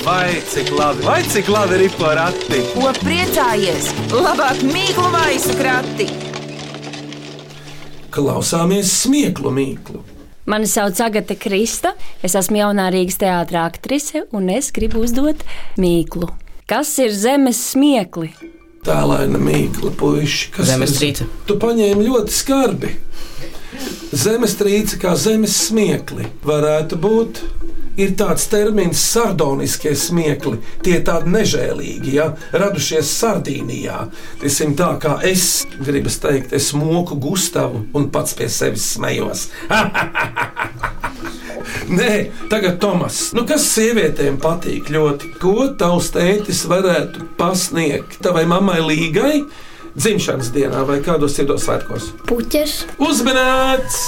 Vai 0.06 0.40
cik 0.54 0.72
labi, 0.72 1.04
vai 1.04 1.18
cik 1.28 1.50
labi 1.52 1.82
ir 1.84 1.98
porakti? 2.00 2.62
Ko 2.72 2.94
priecājies? 3.02 3.90
Labāk 4.16 4.64
mīklu 4.72 5.10
maisu 5.12 5.58
krati! 5.60 6.08
Klausāmies 8.12 8.94
smieklu 9.04 9.52
mīklu. 9.56 10.06
Mani 10.48 10.68
sauc 10.68 11.00
Agate 11.04 11.36
Krista, 11.36 11.92
es 12.24 12.38
esmu 12.40 12.64
jaunā 12.64 12.88
Rīgas 12.96 13.20
teātris 13.20 13.60
aktrise 13.66 14.24
un 14.32 14.48
es 14.56 14.72
gribu 14.76 15.04
uzdot 15.04 15.44
mīklu. 15.80 16.32
Kas 16.72 16.94
ir 17.04 17.12
zemes 17.12 17.58
smiekli? 17.74 18.30
Tēlaina 18.88 19.38
mīkla, 19.44 19.92
puiši. 20.00 20.52
kas 20.56 20.70
Zemestrīce. 20.72 21.26
ir- 21.26 21.28
Tu 21.46 21.58
paņēmi 21.60 22.06
ļoti 22.08 22.32
skarbi. 22.32 22.94
Zemestrīce 24.14 24.98
kā 25.02 25.12
zemes 25.16 25.56
smiekli 25.68 26.26
varētu 26.46 26.96
būt. 26.98 27.42
Ir 27.98 28.12
tāds 28.16 28.48
termins, 28.48 28.98
sardoniskie 29.04 29.92
smiekli. 30.00 30.58
Tie 30.82 30.94
ir 30.96 31.04
tādi 31.04 31.28
nežēlīgi, 31.34 32.14
ja 32.14 32.30
radušies 32.54 33.12
Sardīnijā. 33.20 34.10
Tiesim 34.40 34.76
tā 34.76 34.98
kā 35.00 35.22
es 35.28 35.66
gribu 35.86 36.08
teikt, 36.10 36.54
es 36.54 36.72
moku 36.74 37.16
Gustavu 37.20 37.86
un 37.94 38.10
pats 38.10 38.34
pie 38.34 38.48
sevis 38.48 38.96
smējos. 38.98 39.50
Nē, 41.90 42.30
tagad 42.52 42.78
Tomas. 42.82 43.32
Nu, 43.34 43.46
kas 43.50 43.66
sievietēm 43.74 44.38
patīk 44.42 44.92
ļoti? 44.94 45.34
Ko 45.42 45.72
tavs 45.78 46.12
tētis 46.14 46.64
varētu 46.70 47.26
pasniegt 47.40 48.20
tavai 48.22 48.46
mammai 48.50 48.80
līgai 48.86 49.42
dzimšanas 49.96 50.52
dienā 50.56 50.84
vai 50.88 51.00
kādos 51.06 51.36
cietos 51.40 51.66
svētkos? 51.66 52.12
Puķes. 52.30 52.78
Uzmanīts! 53.02 54.04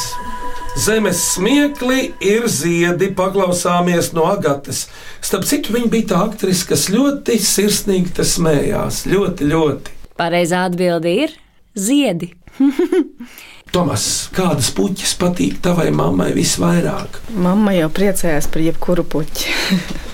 Zemes 0.74 1.20
smiekli 1.36 2.14
ir 2.26 2.48
ziedi, 2.50 3.12
paklausāmies 3.14 4.10
no 4.18 4.26
Agates. 4.32 4.88
Starp 5.22 5.46
citu, 5.46 5.76
viņa 5.76 5.90
bija 5.92 6.10
tā 6.10 6.22
aktrise, 6.32 6.66
kas 6.70 6.88
ļoti 6.90 7.38
sirsnīgi 7.46 8.16
te 8.18 8.26
smējās. 8.26 9.04
Ļoti, 9.10 9.50
ļoti. 9.54 9.94
Pareizā 10.18 10.64
atbilde 10.70 11.14
ir 11.26 11.36
ziedi. 11.78 12.34
Tomas, 13.74 14.04
kādas 14.30 14.68
puķis 14.78 15.16
patīk 15.18 15.56
tavai 15.66 15.88
mammai 15.90 16.30
visvairāk? 16.36 17.18
Mamma 17.34 17.74
jau 17.74 17.88
priecājās 17.90 18.46
par 18.54 18.62
jebkuru 18.62 19.06
puķi. 19.16 19.54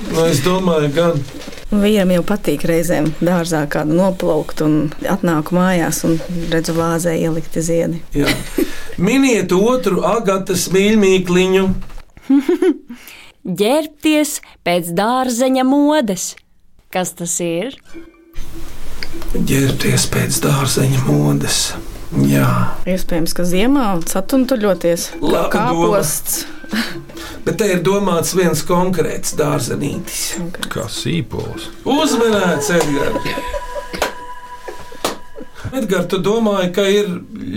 Nu, 0.10 0.24
es 0.26 0.39
domāju, 0.41 0.88
gan. 0.95 1.19
Vīram 1.69 2.10
jau 2.15 2.24
patīk 2.26 2.63
reizēm 2.65 3.12
dārzā 3.19 3.65
kādu 3.69 3.93
noplaukt, 4.00 4.63
un 4.65 4.88
atnāku 5.06 5.54
mājās 5.54 6.00
un 6.08 6.15
redzu 6.50 6.74
vāzē 6.74 7.13
ielikti 7.19 7.62
ziedi. 7.62 8.00
Jā. 8.15 8.32
Miniet 8.98 9.54
otru 9.54 10.02
agatas 10.08 10.65
mīļmīkliņu. 10.74 11.67
ģērbties 13.62 14.39
pēc 14.65 14.93
dārzeņa 14.98 15.67
modes. 15.67 16.32
Kas 16.89 17.13
tas 17.19 17.36
ir? 17.43 17.76
Ģērbties 19.36 20.10
pēc 20.10 20.41
dārzeņa 20.48 21.06
modes. 21.06 21.62
Jā, 22.10 22.50
Iespējams, 22.89 23.36
ka 23.38 23.43
ziemā 23.45 23.89
satuntuļoties. 24.10 25.12
Kāposts. 25.54 26.39
bet 27.45 27.58
te 27.62 27.67
ir 27.69 27.84
domāts 27.86 28.34
viens 28.38 28.62
konkrēts 28.65 29.36
dārzenītis. 29.38 30.24
Kā 30.74 30.88
sīpols. 30.89 31.69
Uzmanīts, 31.86 32.72
Edgars! 32.80 33.67
Edgars, 35.69 36.08
tu 36.10 36.17
domāji, 36.24 36.72
ka 36.74 36.86
ir 36.89 37.12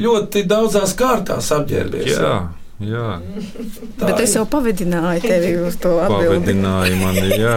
ļoti 0.05 0.45
daudzās 0.49 0.93
kārtās 0.99 1.49
apģērbies? 1.57 2.11
Jā, 2.12 2.35
jā. 2.85 3.07
Bet 4.03 4.21
es 4.21 4.37
jau 4.37 4.45
pavadināju 4.53 5.25
tevi 5.25 5.55
uz 5.65 5.79
to 5.81 5.95
atbildību. 6.03 6.43
Pavadināja 6.43 7.01
mani, 7.01 7.41
jā. 7.41 7.57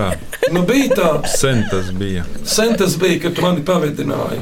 Nu, 0.55 0.63
bija 0.67 0.95
tā. 0.95 1.12
Sen 1.27 1.65
tas 1.71 1.91
bija. 1.97 2.23
Sen 2.47 2.77
tas 2.79 2.95
bija, 3.01 3.25
kad 3.25 3.36
tu 3.36 3.43
mani 3.43 3.65
pavadināji. 3.67 4.39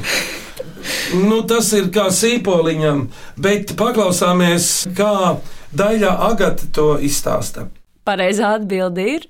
Nu, 1.14 1.42
tas 1.46 1.68
ir 1.76 1.90
kā 1.94 2.08
sīpoliņam, 2.10 3.04
bet 3.38 3.74
paklausāmies, 3.78 4.88
kā 4.96 5.36
daļā 5.76 6.10
agata 6.26 6.66
to 6.74 6.88
izstāsta. 6.98 7.68
Pareizā 8.04 8.56
atbilde 8.58 9.04
ir 9.14 9.28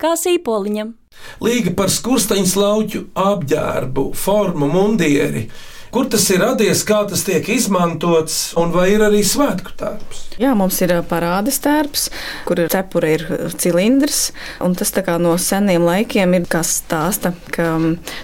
kā 0.00 0.14
sīpoliņam. 0.18 0.94
Līga 1.42 1.72
par 1.76 1.90
skursteņa 1.90 2.50
slauķu 2.52 3.02
apģērbu, 3.18 4.10
formu, 4.16 4.68
mundieri. 4.70 5.48
Kur 5.94 6.08
tas 6.10 6.24
ir 6.34 6.42
radies, 6.42 6.82
kā 6.86 7.02
tas 7.08 7.22
tiek 7.26 7.46
izmantots, 7.52 8.52
un 8.58 8.72
vai 8.74 8.88
ir 8.94 9.04
arī 9.06 9.22
svētku 9.26 9.74
tērps? 9.78 10.22
Jā, 10.36 10.52
mums 10.58 10.76
ir 10.84 10.92
parādes 11.08 11.58
tērps, 11.64 12.08
kur 12.48 12.60
ir 12.60 12.68
cepura, 12.72 13.14
ir 13.16 13.54
cilindrs. 13.56 14.30
un 14.60 14.74
Tas 14.76 14.92
kā 14.92 15.16
no 15.22 15.32
seniem 15.40 15.86
laikiem 15.86 16.34
ir 16.36 16.48
kas 16.50 16.74
stāsta, 16.82 17.32
ka 17.54 17.70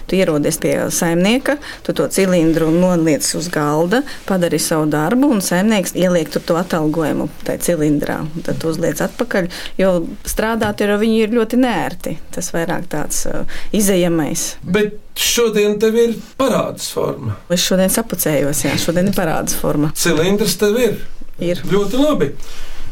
tu 0.07 0.19
ierodies 0.19 0.59
pie 0.61 0.75
saimnieka, 0.93 1.57
tu 1.87 1.95
to 1.97 2.09
cilindru 2.13 2.69
noliec 2.75 3.25
uz 3.39 3.49
galda, 3.53 4.03
padari 4.29 4.61
savu 4.61 4.91
darbu, 4.93 5.31
un 5.33 5.41
saimnieks 5.45 5.97
ieliek 5.97 6.29
tur 6.33 6.45
to 6.45 6.59
atalgojumu 6.61 7.31
tajā 7.47 7.63
cilindrā. 7.71 8.21
un 8.27 8.45
Tad 8.45 8.65
uzliec 8.69 9.01
atpakaļ, 9.07 9.49
jo 9.81 9.95
strādāt 10.29 10.85
ar 10.85 10.99
viņu 11.01 11.23
ir 11.25 11.39
ļoti 11.39 11.61
nērti. 11.63 12.19
Tas 12.35 12.53
vairāk 12.53 12.91
tāds 12.93 13.25
izējamais. 13.73 14.45
Bet 14.63 15.01
šodien 15.19 15.79
tev 15.81 15.97
ir 15.99 16.15
parādas 16.39 16.89
forma. 16.93 17.37
Es 17.53 17.65
šodien 17.67 17.93
sapucējos, 17.93 18.65
jā, 18.67 18.77
šodien 18.81 19.11
ir 19.11 19.17
parādas 19.17 19.57
forma. 19.59 19.93
Cilindrs 19.99 20.59
tev 20.61 20.79
ir. 20.81 21.01
Ir. 21.43 21.63
Ļoti 21.69 21.99
labi. 21.99 22.31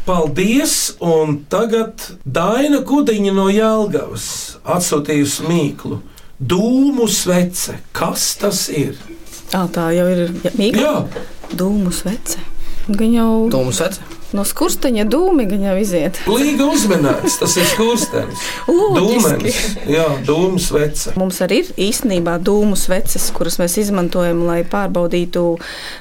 Paldies! 0.05 0.95
Un 1.05 1.43
tagad 1.49 2.01
Daina 2.25 2.81
Kudiņa 2.85 3.33
no 3.37 3.45
Jālgavas 3.53 4.57
atsūtījusi 4.65 5.45
mīklu. 5.45 5.99
Dūmu 6.41 7.05
svece. 7.05 7.77
Kas 7.93 8.31
tas 8.41 8.63
ir? 8.73 8.97
À, 9.53 9.67
tā 9.69 9.91
jau 9.93 10.07
ir 10.09 10.25
mīkla. 10.57 10.81
Jā, 10.81 10.95
Dūmu 11.53 11.93
svece. 11.93 12.41
Gan 12.89 13.13
jau 13.13 13.29
Dūmu 13.53 13.75
svece? 13.77 14.01
No 14.37 14.45
skursteņa 14.47 15.05
dūmi 15.11 15.45
gan 15.49 15.65
jau 15.69 15.75
iziet. 15.81 16.19
Līga 16.29 16.67
uzmanīgs, 16.71 17.37
tas 17.41 17.55
ir 17.59 17.67
skurstenis. 17.71 18.45
Dūmens, 18.67 19.59
jā, 19.89 20.07
dūmu 20.27 20.61
svece. 20.61 21.15
Mums 21.19 21.41
arī 21.43 21.61
ir 21.63 21.71
īstenībā 21.89 22.37
dūmu 22.43 22.77
sveces, 22.79 23.29
kuras 23.35 23.59
mēs 23.61 23.77
izmantojam, 23.81 24.43
lai 24.47 24.61
pārbaudītu, 24.67 25.45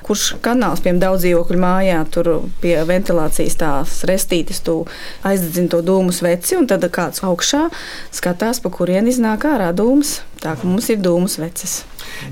kurš 0.06 0.26
kanāls, 0.44 0.82
piemēram, 0.84 1.02
daudz 1.04 1.26
dzīvokļu 1.26 1.60
mājā, 1.60 2.00
tur 2.14 2.32
pie 2.62 2.76
ventilācijas 2.88 3.58
tās 3.60 4.00
restītes, 4.08 4.62
tu 4.66 4.82
aizdedzini 5.26 5.70
to 5.72 5.82
dūmu 5.86 6.14
sveci, 6.14 6.56
un 6.60 6.70
tad 6.70 6.86
kāds 6.94 7.24
augšā 7.26 7.66
skatās, 8.14 8.62
pa 8.62 8.72
kurien 8.74 9.10
iznāk 9.10 9.48
ārā 9.50 9.72
dūms. 9.76 10.20
Tā 10.40 10.54
kā 10.56 10.64
mums 10.64 10.86
ir 10.88 11.00
dūmu 11.04 11.28
sveces. 11.28 11.82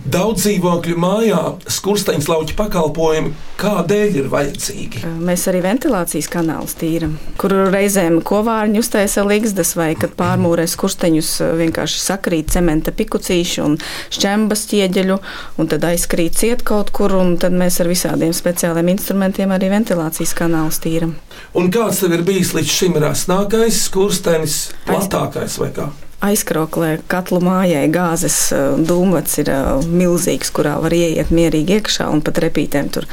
Daudz 0.09 0.47
dzīvokļu 0.47 0.95
mājā 1.01 1.41
skursteņa 1.69 2.25
lauķa 2.25 2.55
pakalpojumi 2.57 3.35
kādēļ 3.61 4.17
ir 4.23 4.31
vajadzīgi? 4.33 5.03
Mēs 5.29 5.45
arī 5.51 5.61
ventilācijas 5.67 6.31
kanālus 6.33 6.77
tīram, 6.81 7.19
kur 7.41 7.53
reizēm 7.73 8.21
kovārņi 8.25 8.81
uztaisa 8.81 9.27
līgstas, 9.29 9.75
vai 9.77 9.91
kad 10.01 10.17
pārmūrē 10.17 10.65
skursteņus 10.71 11.35
vienkārši 11.61 12.01
sakrīt 12.01 12.53
cementa 12.57 12.97
pikucīši 12.97 13.63
un 13.67 13.77
šķembas 14.15 14.65
ķieģeļu, 14.73 15.21
un 15.61 15.71
tad 15.75 15.85
aizkrīt 15.91 16.41
ciet 16.41 16.65
kaut 16.65 16.95
kur, 16.97 17.13
un 17.21 17.37
tad 17.41 17.53
mēs 17.53 17.81
ar 17.85 17.93
visādiem 17.93 18.33
speciāliem 18.37 18.93
instrumentiem 18.97 19.53
arī 19.53 19.73
ventilācijas 19.77 20.37
kanālus 20.39 20.81
tīram. 20.85 21.17
Un 21.59 21.69
kāds 21.75 22.01
tev 22.01 22.17
ir 22.17 22.25
bijis 22.25 22.57
līdz 22.57 22.77
šim 22.81 23.01
rasnākais 23.05 23.85
skurstenis, 23.89 24.61
platākais 24.89 25.61
vai 25.61 25.75
kā? 25.77 25.93
Aizkroklē 26.19 26.97
katlu 27.07 27.39
mājai 27.47 27.87
gāzes 27.95 28.37
eh, 28.51 28.75
dūmvats 28.89 29.39
ir 29.39 29.53
eh, 29.55 29.69
milzīgs, 29.87 30.51
kurā 30.55 30.75
var 30.83 30.95
ieiet 30.95 31.31
mierīgi 31.31 31.79
iekšā 31.79 32.09
un 32.11 32.25
pat 32.27 32.41
repītēm 32.43 32.91
tur. 32.95 33.07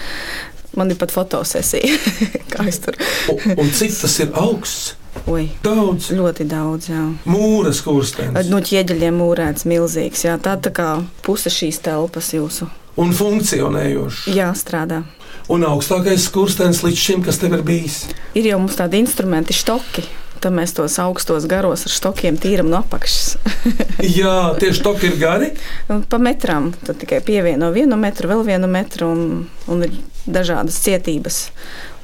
Man 0.75 0.89
ir 0.91 0.97
pat 0.99 1.13
fotosesija, 1.13 1.99
kā 2.53 2.65
es 2.67 2.81
tur. 2.81 2.97
Un, 3.31 3.59
un 3.61 3.69
cik 3.77 3.93
tas 4.01 4.17
ir 4.25 4.33
augsts? 4.33 4.95
Oi, 5.31 5.45
daudz. 5.63 6.09
Ļoti 6.17 6.47
daudz, 6.49 6.89
jā. 6.91 7.03
Mūras 7.29 7.79
skurstenis. 7.79 8.49
No 8.51 8.59
ķieģeļiem 8.65 9.15
mūrēts 9.21 9.63
milzīgs, 9.69 10.25
jā. 10.25 10.35
Tā 10.41 10.57
tā 10.59 10.73
kā 10.75 10.89
puse 11.25 11.53
šīs 11.53 11.79
telpas 11.85 12.33
jūsu. 12.35 12.67
Un 12.99 13.13
funkcionējošs. 13.15 14.25
Jā, 14.35 14.49
strādā. 14.57 15.03
Un 15.51 15.63
augstākais 15.69 16.25
skurstenis 16.25 16.81
līdz 16.83 16.99
šim, 16.99 17.23
kas 17.25 17.39
tev 17.41 17.55
ir 17.55 17.63
bijis? 17.65 18.03
Ir 18.35 18.49
jau 18.49 18.59
mums 18.61 18.77
tādi 18.79 18.99
instrumenti, 19.03 19.55
štoki. 19.55 20.03
Tad 20.43 20.53
mēs 20.55 20.75
tos 20.77 20.97
augstos 21.01 21.47
garos 21.49 21.85
ar 21.87 21.93
stokiem 21.93 22.37
tīram 22.41 22.69
no 22.71 22.81
apakšas. 22.83 23.37
Jā, 24.19 24.55
tieši 24.61 24.81
stoki 24.81 25.09
ir 25.11 25.19
gari. 25.21 25.53
Un 25.91 26.03
Pa 26.09 26.19
metram 26.21 26.71
tad 26.83 26.99
tikai 27.01 27.21
pievieno 27.25 27.71
vienu 27.75 27.97
metru, 27.99 28.29
vēl 28.31 28.43
vienu 28.47 28.69
metru, 28.71 29.09
un, 29.15 29.45
un 29.71 29.85
ir 29.87 29.95
dažādas 30.25 30.77
cietības. 30.83 31.45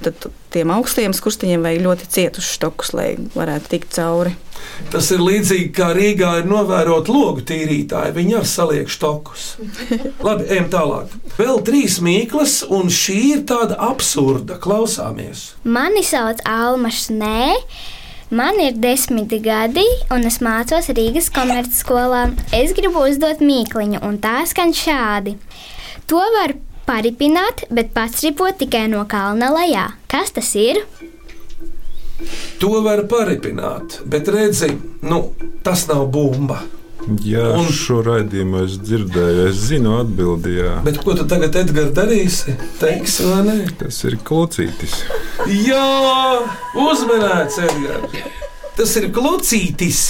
Tad 0.02 0.30
tiem 0.54 0.72
augstajiem 0.74 1.14
skursteņiem 1.14 1.66
vajag 1.66 1.84
ļoti 1.86 2.08
cietus 2.10 2.48
štokus, 2.56 2.94
lai 2.98 3.10
varētu 3.36 3.70
tikt 3.76 3.94
cauri. 3.98 4.34
Tas 4.92 5.08
ir 5.14 5.22
līdzīgi 5.22 5.70
kā 5.78 5.92
Rīgā 5.96 6.32
ir 6.42 6.50
novērot 6.50 7.10
logu 7.12 7.44
tīrītāji. 7.46 8.16
Viņi 8.18 8.38
arī 8.40 8.50
saliek 8.50 8.92
štokus. 8.92 9.56
Labi, 10.26 10.48
ejam 10.50 10.70
tālāk. 10.74 11.14
Vēl 11.38 11.62
trīs 11.66 12.00
mīklas, 12.04 12.62
un 12.70 12.92
šī 12.94 13.20
ir 13.36 13.46
tāda 13.50 13.78
absurda. 13.92 14.58
Klausāmies. 14.62 15.52
Mani 15.64 16.04
sauc 16.06 16.42
Alma 16.50 16.94
Šnē. 16.94 17.42
Man 18.32 18.62
ir 18.64 18.78
desmit 18.80 19.34
gadi, 19.44 19.84
un 20.08 20.24
es 20.24 20.38
mācos 20.40 20.86
Rīgas 20.96 21.26
komercskolā. 21.36 22.30
Es 22.56 22.72
gribu 22.78 23.02
uzdot 23.04 23.42
mīkliņu, 23.44 24.00
un 24.08 24.22
tā 24.24 24.38
skan 24.48 24.72
šādi. 24.72 25.34
To 26.08 26.22
var 26.38 26.54
paripināt, 26.88 27.66
bet 27.68 27.92
pats 27.92 28.24
ripot 28.24 28.56
tikai 28.62 28.86
no 28.88 29.04
kalna 29.12 29.52
lejā. 29.52 29.84
Kas 30.08 30.32
tas 30.32 30.54
ir? 30.56 30.80
To 32.64 32.80
var 32.86 33.04
paripināt, 33.12 34.00
bet 34.08 34.32
redzi, 34.32 34.78
nu, 35.04 35.26
tas 35.68 35.90
nav 35.92 36.08
bumba. 36.16 36.62
Jā, 37.26 37.48
un 37.58 37.70
šo 37.74 38.02
raidījumu 38.06 38.62
es 38.66 38.76
dzirdēju. 38.82 39.46
Es 39.50 39.62
zinu, 39.72 39.96
atbildījā. 40.04 40.82
Bet 40.86 41.00
ko 41.02 41.16
tu 41.18 41.26
tagad, 41.30 41.56
Edgars, 41.58 41.94
darīsi? 41.98 42.54
Teiksi, 42.82 43.26
vai 43.26 43.42
ne? 43.48 43.56
Tas 43.80 43.98
ir 44.06 44.20
klucītis. 44.28 45.00
Jā, 45.50 45.88
uzmanīts, 46.78 47.58
Edgars. 47.66 48.20
Tas 48.78 48.94
ir 49.02 49.10
klucītis. 49.16 50.04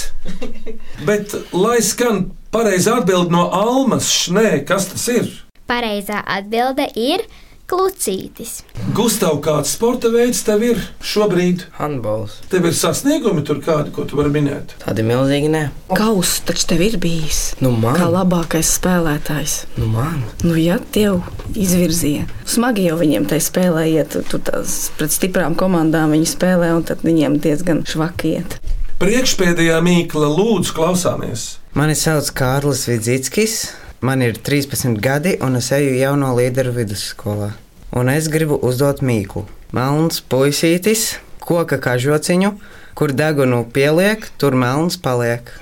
Bet, 1.08 1.32
lai 1.56 1.80
skan 1.84 2.26
pareizi 2.52 2.92
atbild 2.92 3.32
no 3.32 3.48
Almas, 3.56 4.10
šnē, 4.12 4.60
kas 4.68 4.90
tas 4.92 5.08
ir? 5.12 5.32
Pareizā 5.70 6.20
atbilde 6.28 6.90
ir 6.98 7.24
klucītis. 7.72 8.60
Gustav, 8.92 9.38
kāds 9.44 9.72
sporta 9.76 10.10
veids 10.12 10.42
tev 10.44 10.64
ir 10.66 10.80
šobrīd? 11.00 11.64
Handbols. 11.78 12.36
Tev 12.52 12.66
ir 12.68 12.76
sasniegumi 12.76 13.44
tur 13.48 13.62
kādi, 13.64 13.92
ko 13.94 14.04
tu 14.08 14.18
vari 14.18 14.32
minēt? 14.34 14.74
Tādi 14.82 15.04
milzīgi, 15.06 15.48
nē. 15.52 15.62
Kauss 15.96 16.42
taču 16.46 16.68
tev 16.74 16.84
ir 16.84 16.98
bijis. 17.00 17.40
Nu, 17.64 17.72
man. 17.72 17.96
Kā 17.96 18.10
labākais 18.12 18.74
spēlētājs. 18.76 19.56
Nu, 19.80 19.88
man. 19.94 20.20
Nu, 20.44 20.52
ja 20.60 20.76
tev 20.92 21.22
izvirzīja, 21.56 22.28
smagi 22.48 22.90
jau 22.90 22.98
viņiem 23.00 23.28
tai 23.30 23.40
spēlē 23.42 23.86
iet, 23.94 24.18
tur 24.28 24.44
tās 24.44 24.90
pret 24.98 25.14
stiprām 25.14 25.56
komandām 25.58 26.12
viņi 26.12 26.28
spēlē, 26.34 26.74
un 26.76 26.84
tad 26.88 27.06
viņiem 27.06 27.40
diezgan 27.42 27.84
švaki 27.88 28.36
iet. 28.36 28.58
Priekšpēdējā 29.02 29.80
mīkla, 29.82 30.28
lūdzu, 30.30 30.76
klausāmies. 30.76 31.46
Mani 31.74 31.96
sauc 31.98 32.28
Kārlis 32.36 32.84
Vidzītskis. 32.90 33.62
Man 34.02 34.22
ir 34.22 34.34
13 34.34 34.98
gadi, 34.98 35.36
un 35.46 35.58
es 35.58 35.68
eju 35.74 35.94
jauno 35.94 36.32
līderu 36.34 36.74
vidusskolā. 36.74 37.52
Un 37.92 38.08
es 38.08 38.30
gribu 38.32 38.56
uzdot 38.64 39.02
mīklu. 39.04 39.42
Melns 39.76 40.22
puisītis, 40.24 41.18
koka 41.44 41.76
kažociņu, 41.76 42.54
kur 42.96 43.12
degunu 43.12 43.66
pieliek, 43.68 44.24
tur 44.40 44.56
melns 44.56 44.96
paliek. 44.96 45.52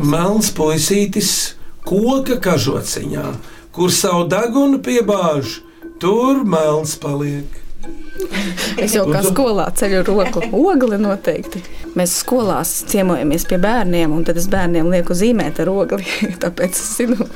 Melns 0.00 0.48
puisītis, 0.56 1.30
koka 1.84 2.38
kažociņā, 2.40 3.26
kur 3.76 3.92
savu 3.92 4.24
degunu 4.32 4.80
piebāž, 4.80 5.58
tur 6.00 6.44
melns 6.48 6.96
paliek. 7.00 7.65
Es 8.80 8.94
jau 8.96 9.06
kā 9.08 9.20
skolā 9.24 9.66
ceļu 9.76 10.02
roku 10.06 10.42
ogli 10.56 10.98
noteikti. 11.00 11.62
Mēs 11.96 12.18
skolās 12.20 12.70
ciemojamies 12.90 13.46
pie 13.48 13.56
bērniem, 13.60 14.12
un 14.12 14.24
tad 14.26 14.36
es 14.36 14.48
bērniem 14.52 14.88
lieku 14.92 15.14
zīmēt 15.16 15.62
ar 15.64 15.70
ogli. 15.72 16.04
Tāpēc 16.42 16.76
es 16.76 16.90
zinu, 16.98 17.26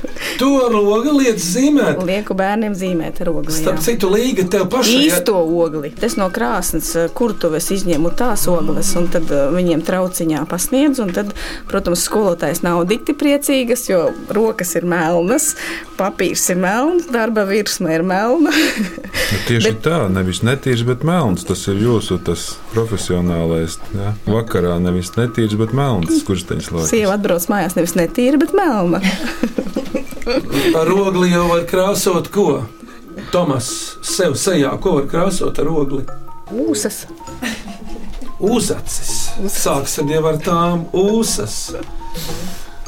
To 0.41 0.51
ar 0.67 0.77
ogli 0.77 1.15
lietas 1.25 1.47
zīmēt. 1.55 2.03
lieku 2.05 2.37
bērniem 2.37 2.75
zīmēt 2.77 3.23
ar 3.25 3.31
ogli. 3.33 3.55
Starp 3.57 3.81
jā. 3.81 3.87
citu, 3.91 4.11
līga 4.13 4.45
tev 4.53 4.67
pašai. 4.73 4.99
Īsto 5.07 5.37
ogli. 5.41 5.93
Es 6.05 6.17
no 6.21 6.29
krāsnes 6.33 6.93
eh, 6.97 7.09
kurtuves 7.17 7.71
izņēmu 7.77 8.13
tās 8.21 8.45
ogles, 8.53 8.93
un 9.01 9.09
tad 9.13 9.33
eh, 9.33 9.47
viņiem 9.55 9.85
trauciņā 9.87 10.45
pasniedzu. 10.51 11.07
un 11.07 11.15
Tad, 11.17 11.33
protams, 11.71 12.05
skolotājs 12.07 12.61
nav 12.65 12.83
dikti 12.89 13.17
priecīgas, 13.19 13.87
jo 13.91 14.03
rokas 14.33 14.75
ir 14.79 14.85
melnas, 14.89 15.55
papīrs 15.99 16.45
ir 16.53 16.61
melns, 16.61 17.09
darba 17.13 17.47
virsma 17.49 17.97
ir 17.97 18.05
melna. 18.07 18.53
Nu, 18.53 19.41
tieši 19.49 19.71
bet... 19.73 19.83
tā, 19.89 20.03
nevis 20.13 20.40
netīrs, 20.47 20.83
bet 20.89 21.05
melns. 21.07 21.45
Tas 21.49 21.63
ir 21.71 21.81
jūsu 21.83 22.19
tas 22.25 22.47
profesionālais. 22.75 23.79
Ja? 23.97 24.15
Vakarā 24.29 24.77
nevis 24.83 25.13
netīrs, 25.17 25.57
bet 25.61 25.75
melns. 25.77 26.23
Kurš 26.27 26.47
teņš 26.51 26.71
laiks? 26.75 26.91
Sieva 26.93 27.17
atbrauc 27.19 27.47
mājās 27.53 27.77
nevis 27.79 27.97
netīra, 27.99 28.41
bet 28.41 28.55
melna. 28.57 29.03
Ar 30.81 30.93
ogli 30.95 31.33
jau 31.33 31.47
var 31.51 31.65
krāsot 31.71 32.31
ko? 32.35 32.63
Tomas, 33.31 33.71
sev 34.07 34.37
sejā, 34.39 34.73
ko 34.83 34.99
var 35.01 35.09
krāsot 35.11 35.59
ar 35.63 35.71
ogli? 35.71 36.05
Ūsas. 36.51 37.05
Uzacis. 38.41 39.15
Sāksim 39.53 40.11
jau 40.11 40.23
ar 40.31 40.39
tām 40.43 40.87
ūsas. 40.97 41.57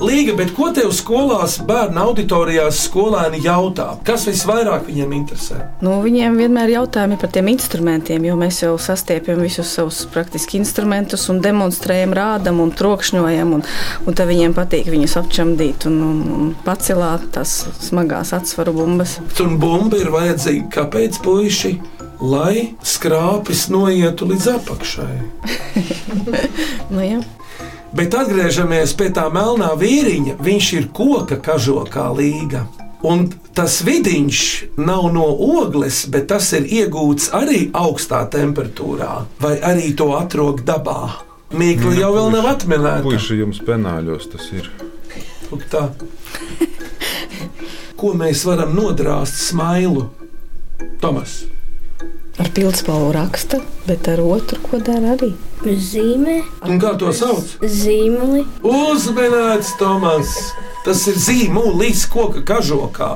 Līga, 0.00 0.32
bet 0.38 0.54
ko 0.56 0.70
tev 0.72 0.88
skolās, 0.96 1.58
bērnu 1.68 2.00
auditorijās 2.00 2.78
skolēni 2.86 3.42
jautā? 3.44 3.90
Kas 4.06 4.24
visvairāk 4.24 4.86
viņiem 4.86 5.10
interesē? 5.18 5.58
Nu, 5.84 5.98
viņiem 6.00 6.38
vienmēr 6.40 6.70
ir 6.70 6.78
jautājumi 6.78 7.18
par 7.20 7.28
tiem 7.34 7.50
instrumentiem, 7.52 8.24
jo 8.24 8.36
mēs 8.40 8.62
jau 8.62 8.72
sastiepjam 8.80 9.42
visus 9.44 9.74
savus 9.76 10.00
praktiski 10.14 10.56
instrumentus 10.62 11.28
un 11.28 11.42
demonstrējam, 11.44 12.14
rādam 12.16 12.62
un 12.64 12.72
trokšņojam. 12.72 13.52
Un, 13.58 13.66
un 14.06 14.16
tad 14.16 14.30
viņiem 14.32 14.56
patīk 14.56 14.88
viņus 14.94 15.18
apčamdīt 15.20 15.84
un, 15.90 16.00
un, 16.08 16.24
un 16.38 16.48
pacelāt 16.64 17.28
tās 17.36 17.58
smagās 17.84 18.32
atsvaru 18.38 18.72
bumbas. 18.80 19.18
Un 19.44 19.58
bumba 19.60 20.00
ir 20.00 20.08
vajadzīga 20.14 20.70
kāpēc, 20.72 21.20
puiši? 21.20 21.74
Lai 22.22 22.72
skrāpes 22.86 23.68
noietu 23.68 24.32
līdz 24.32 24.50
apakšai. 24.56 25.14
Nu, 26.92 27.00
jā. 27.00 27.22
Bet 27.92 28.14
atgriežamies 28.16 28.94
pie 28.96 29.10
tā 29.12 29.26
melnā 29.32 29.74
vīriņa. 29.76 30.38
Viņš 30.40 30.68
ir 30.78 30.88
koka 30.96 31.36
kažokā 31.44 32.06
līga. 32.16 32.64
Un 33.02 33.26
tas 33.52 33.80
vidiņš 33.84 34.40
nav 34.80 35.08
no 35.12 35.26
ogles, 35.58 36.04
bet 36.08 36.28
tas 36.30 36.52
ir 36.56 36.68
iegūts 36.70 37.32
arī 37.36 37.66
augstā 37.74 38.22
temperatūrā, 38.32 39.24
vai 39.42 39.56
arī 39.58 39.90
to 39.98 40.12
atrod 40.16 40.62
dabā. 40.64 41.10
Mīkla 41.52 41.96
jau 41.98 42.12
vēl 42.14 42.30
nav 42.32 42.46
atminēta. 42.54 43.02
Puiši 43.04 43.40
jums 43.42 43.58
penāļos 43.66 44.30
tas 44.32 44.46
ir. 44.56 44.70
Lūk 45.50 45.66
tā. 45.68 45.88
Ko 47.98 48.14
mēs 48.16 48.46
varam 48.48 48.72
nodrāst 48.78 49.36
smailu? 49.50 50.06
Tomas. 51.02 51.42
Ar 52.40 52.48
pildspalvu 52.54 53.10
raksta, 53.12 53.58
bet 53.86 54.08
ar 54.08 54.20
otru 54.24 54.60
ko 54.64 54.78
dara 54.80 55.16
arī. 55.16 55.32
Zīmē, 55.62 56.38
Un 56.66 56.80
kā 56.80 56.94
to 56.98 57.12
sauc? 57.12 57.44
zīmoli. 57.60 58.44
Uzmanīts, 58.64 59.74
Tomas! 59.78 60.32
Tas 60.84 61.04
ir 61.06 61.14
zīmolis 61.22 62.06
koka 62.10 62.40
kažokā. 62.42 63.10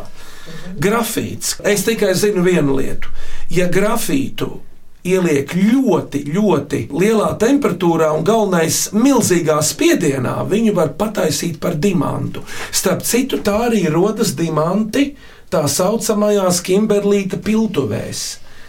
Grafīts. 0.78 1.56
Es 1.64 1.82
tikai 1.88 2.12
zinu 2.14 2.44
vienu 2.46 2.76
lietu. 2.76 3.08
Ja 3.50 3.66
grafītu 3.72 4.60
ieliek 5.06 5.52
ļoti, 5.56 6.20
ļoti 6.34 6.80
lielā 6.92 7.32
temperatūrā 7.40 8.12
un 8.14 8.24
galvenais 8.26 8.90
milzīgā 8.94 9.56
spiedienā, 9.62 10.36
viņu 10.50 10.74
var 10.76 10.92
pataisīt 10.98 11.58
par 11.62 11.74
dimantu. 11.78 12.42
Starp 12.74 13.02
citu, 13.06 13.38
tā 13.42 13.56
arī 13.70 13.86
rodas 13.90 14.34
diamanti 14.38 15.14
tā 15.50 15.64
saucamajās 15.70 16.60
Kimberlīta 16.66 17.38
piltuvēs. 17.42 18.24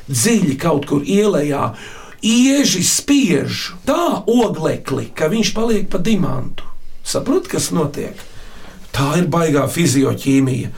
Dziļi 0.08 0.56
kaut 0.62 0.88
kur 0.90 1.04
ielējā. 1.04 1.72
Ieži 2.28 2.82
spiež 2.84 3.74
tā 3.86 4.24
oglekli, 4.26 5.12
ka 5.14 5.30
viņš 5.32 5.54
paliek 5.56 5.90
pa 5.92 6.02
dimantu. 6.02 6.66
Saprotat, 7.08 7.52
kas 7.52 7.70
notiek? 7.76 8.18
Tā 8.96 9.20
ir 9.20 9.28
baigā 9.32 9.68
fizioķīmija. 9.70 10.72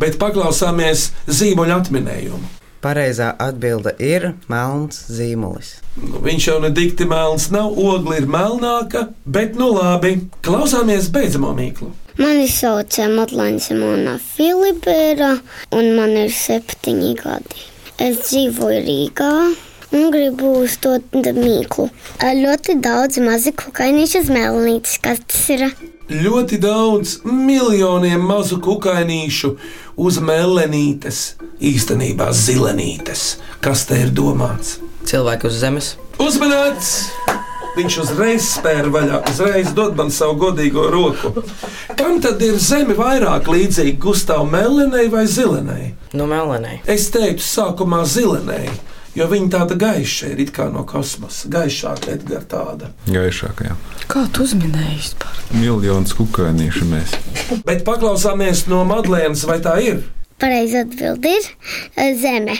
Bet 0.00 0.20
paklausāmies 0.20 1.10
zīmoļa 1.26 1.80
atminējumu. 1.82 2.52
Pareizā 2.84 3.32
atbilde 3.42 3.96
ir 3.98 4.28
melns 4.52 5.06
zīmolis. 5.10 5.72
Nu, 5.96 6.20
viņš 6.22 6.48
jau 6.50 6.56
ne 6.62 6.70
dikti 6.70 7.06
melns, 7.08 7.48
nav 7.50 7.72
ogli, 7.72 8.20
ir 8.20 8.28
melnāka, 8.30 9.08
bet 9.24 9.56
nu 9.58 9.72
labi. 9.74 10.12
Klausāmies 10.46 11.08
beidzamo 11.10 11.54
mīklu. 11.56 11.90
Mani 12.20 12.46
sauc 12.48 13.00
Matlāna 13.12 13.60
Simona 13.60 14.14
Filipēra, 14.22 15.34
un 15.76 15.90
man 15.98 16.14
ir 16.20 16.30
septiņi 16.32 17.10
gadi. 17.18 17.66
Es 17.96 18.18
dzīvoju 18.26 18.80
Rīgā 18.84 19.32
un 19.96 20.10
gribu 20.12 20.50
uzdot 20.60 21.14
mīklu. 21.16 21.88
Ļoti 22.20 22.76
daudz 22.84 23.16
mazi 23.24 23.54
kukainīšu 23.56 24.26
zmelnītes. 24.26 24.98
Kas 25.00 25.22
tas 25.24 25.46
ir? 25.54 25.64
Ļoti 26.12 26.58
daudz 26.62 27.16
miljoniem 27.24 28.22
mazu 28.28 28.60
kukainīšu 28.62 29.54
uz 29.96 30.20
melenītes, 30.22 31.22
īstenībā 31.58 32.28
zilenītes. 32.36 33.38
Kas 33.64 33.88
te 33.88 34.02
ir 34.04 34.12
domāts? 34.14 34.76
Cilvēki 35.08 35.48
uz 35.48 35.62
zemes. 35.64 35.94
Uzmanīts! 36.20 36.92
Viņš 37.76 37.96
uzreiz 38.00 38.44
spēra 38.54 38.88
vaļā, 38.88 39.18
uzreiz 39.28 39.74
dod 39.76 39.98
man 39.98 40.08
savu 40.14 40.38
godīgo 40.46 40.86
roku. 40.88 41.42
Kam 41.98 42.22
tad 42.24 42.40
ir 42.40 42.56
zeme 42.56 42.96
vairāk 42.96 43.50
līdzīga 43.52 43.98
Gustavam 44.00 44.48
Melenai 44.54 45.10
vai 45.12 45.26
Zilenai? 45.28 45.90
No 46.16 46.24
melenai. 46.30 46.78
Es 46.88 47.10
teiktu, 47.12 47.44
sākumā 47.44 48.00
Zilenai, 48.08 48.70
jo 49.18 49.28
viņa 49.28 49.52
tāda 49.52 49.76
gaiša 49.76 50.32
ir 50.32 50.40
it 50.46 50.54
kā 50.56 50.70
no 50.72 50.86
kosmosa. 50.88 51.50
Gaišāka, 51.52 52.16
Edgars, 52.16 52.48
tāda. 52.48 52.88
Gaišākajā. 53.12 53.76
Kā 54.08 54.24
tu 54.32 54.46
uzminēji 54.48 55.12
par 55.20 55.36
Miljonus 55.52 56.16
kukainīšu 56.16 56.88
mēs. 56.88 57.12
Bet 57.68 57.84
paklausāmies 57.84 58.64
no 58.72 58.86
Madlēnas, 58.88 59.44
vai 59.44 59.60
tā 59.60 59.76
ir? 59.84 60.00
Pareizi 60.40 60.82
atbild 60.84 61.24
ir 61.24 61.46
eh, 61.96 62.12
zeme. 62.20 62.58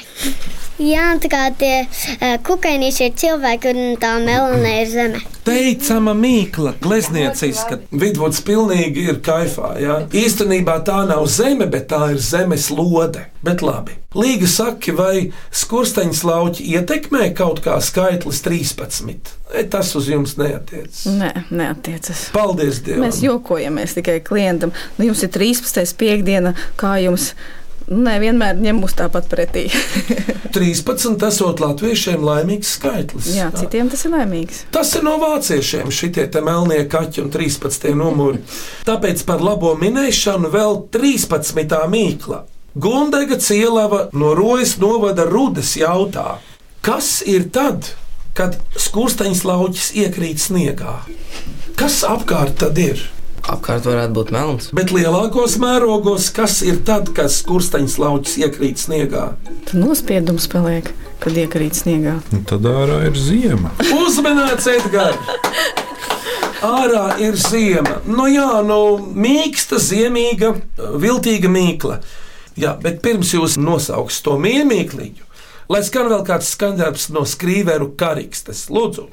Jā, 0.76 1.14
tā 1.20 1.28
kā 1.32 1.42
tie 1.56 1.74
eh, 1.84 2.36
kukainīši 2.44 3.06
ir 3.06 3.16
cilvēki, 3.16 3.72
un 3.72 3.96
tā 4.00 4.14
melna 4.20 4.74
ir 4.82 4.90
zeme. 4.92 5.22
Teicama 5.46 6.12
mīkla, 6.16 6.74
glezniecīska. 6.82 7.78
Vidvuds 7.96 8.42
pilnīgi 8.44 9.06
ir 9.12 9.20
kaifā. 9.24 9.74
Ja? 9.80 9.98
Īstenībā 10.08 10.78
tā 10.84 10.98
nav 11.08 11.24
zeme, 11.32 11.68
bet 11.72 11.88
tā 11.92 12.10
ir 12.12 12.20
zemes 12.20 12.68
lode. 12.72 13.24
Bet 13.46 13.64
labi. 13.64 13.96
Līga 14.16 14.48
saka, 14.50 14.92
vai 14.96 15.26
skursteņa 15.54 16.22
lauķi 16.28 16.66
ietekmē 16.76 17.28
kaut 17.36 17.60
kā 17.64 17.76
skaitlis 17.84 18.40
13? 18.44 19.36
E, 19.52 19.66
tas 19.70 19.92
uz 19.96 20.08
jums 20.10 20.34
neatiecas. 20.40 21.04
Nē, 21.12 21.30
neatiecas. 21.52 22.30
Paldies 22.36 22.80
Dievam! 22.84 23.06
Mēs 23.06 23.20
jokojamies 23.24 23.96
tikai 23.96 24.18
klientam. 24.24 24.74
Nu, 24.96 25.08
jums 25.08 25.22
ir 25.24 25.32
13. 25.36 25.94
piekdiena, 26.00 26.56
kā 26.80 26.96
jums. 27.04 27.34
Nu, 27.36 27.65
Nē, 27.86 28.16
vienmēr 28.18 28.58
ņem 28.58 28.80
mūs 28.82 28.96
tāpat 28.98 29.28
pretī. 29.30 29.68
13. 30.56 31.20
esot 31.28 31.60
latviešiem 31.62 32.22
laimīgs 32.24 32.72
skaitlis. 32.78 33.28
Jā, 33.36 33.50
citiem 33.54 33.90
tas 33.92 34.02
ir 34.08 34.14
laimīgs. 34.14 34.64
Tas 34.74 34.90
ir 34.98 35.04
no 35.06 35.18
vāciešiem, 35.22 35.92
šitie 35.94 36.26
melnie 36.42 36.80
kaķi 36.90 37.22
un 37.26 37.30
13. 37.34 37.92
numuri. 37.94 38.40
Tāpēc 38.88 39.22
par 39.28 39.44
labo 39.44 39.74
minēšanu 39.78 40.50
vēl 40.54 40.80
13. 40.96 41.76
mīkla. 41.92 42.42
Gundega 42.76 43.38
cielava 43.40 44.06
no 44.12 44.34
Rojas 44.36 44.74
novada 44.82 45.24
rudas 45.28 45.76
jautā, 45.80 46.38
kas 46.84 47.22
ir 47.24 47.46
tad, 47.54 47.92
kad 48.36 48.58
skursteņas 48.76 49.44
lauķis 49.48 49.92
iekrīt 49.96 50.42
sniegā? 50.42 50.98
Kas 51.76 52.02
apkārt 52.04 52.58
tad 52.60 52.80
ir? 52.80 53.00
Apkārt 53.46 53.86
varētu 53.86 54.14
būt 54.16 54.30
melns. 54.34 54.68
Bet 54.74 54.90
lielākos 54.94 55.54
mērogos, 55.62 56.30
kas 56.34 56.58
ir 56.66 56.80
tad, 56.86 57.12
kad 57.14 57.30
skursteņas 57.30 57.96
lauķis 58.02 58.38
iekrīt 58.42 58.82
sniegā? 58.82 59.28
Tad 59.68 59.78
nospiedums 59.78 60.48
paliek, 60.50 60.90
kad 61.22 61.38
iekrīt 61.38 61.78
sniegā. 61.78 62.18
Un 62.34 62.46
tad 62.50 62.66
ārā 62.66 63.04
ir 63.06 63.18
ziema. 63.18 63.70
Uzmanīts, 63.86 64.66
Edgars! 64.74 65.34
Ārā 66.66 67.18
ir 67.22 67.36
ziema. 67.38 68.00
Nu, 68.08 68.26
jā, 68.32 68.62
nu, 68.66 68.80
mīksta, 69.14 69.78
ziemīga, 69.82 70.54
viltīga 70.98 71.50
mīkla. 71.52 72.00
Jā, 72.58 72.72
bet 72.82 73.02
pirms 73.04 73.34
jūs 73.36 73.58
nosauks 73.60 74.22
to 74.24 74.38
mīmīkliņu, 74.40 75.26
lai 75.70 75.82
skan 75.86 76.08
vēl 76.10 76.24
kāds 76.26 76.54
skandarbs 76.56 77.10
no 77.14 77.26
skrīveru 77.28 77.92
karikstes. 78.00 78.66
Lūdzu! 78.72 79.10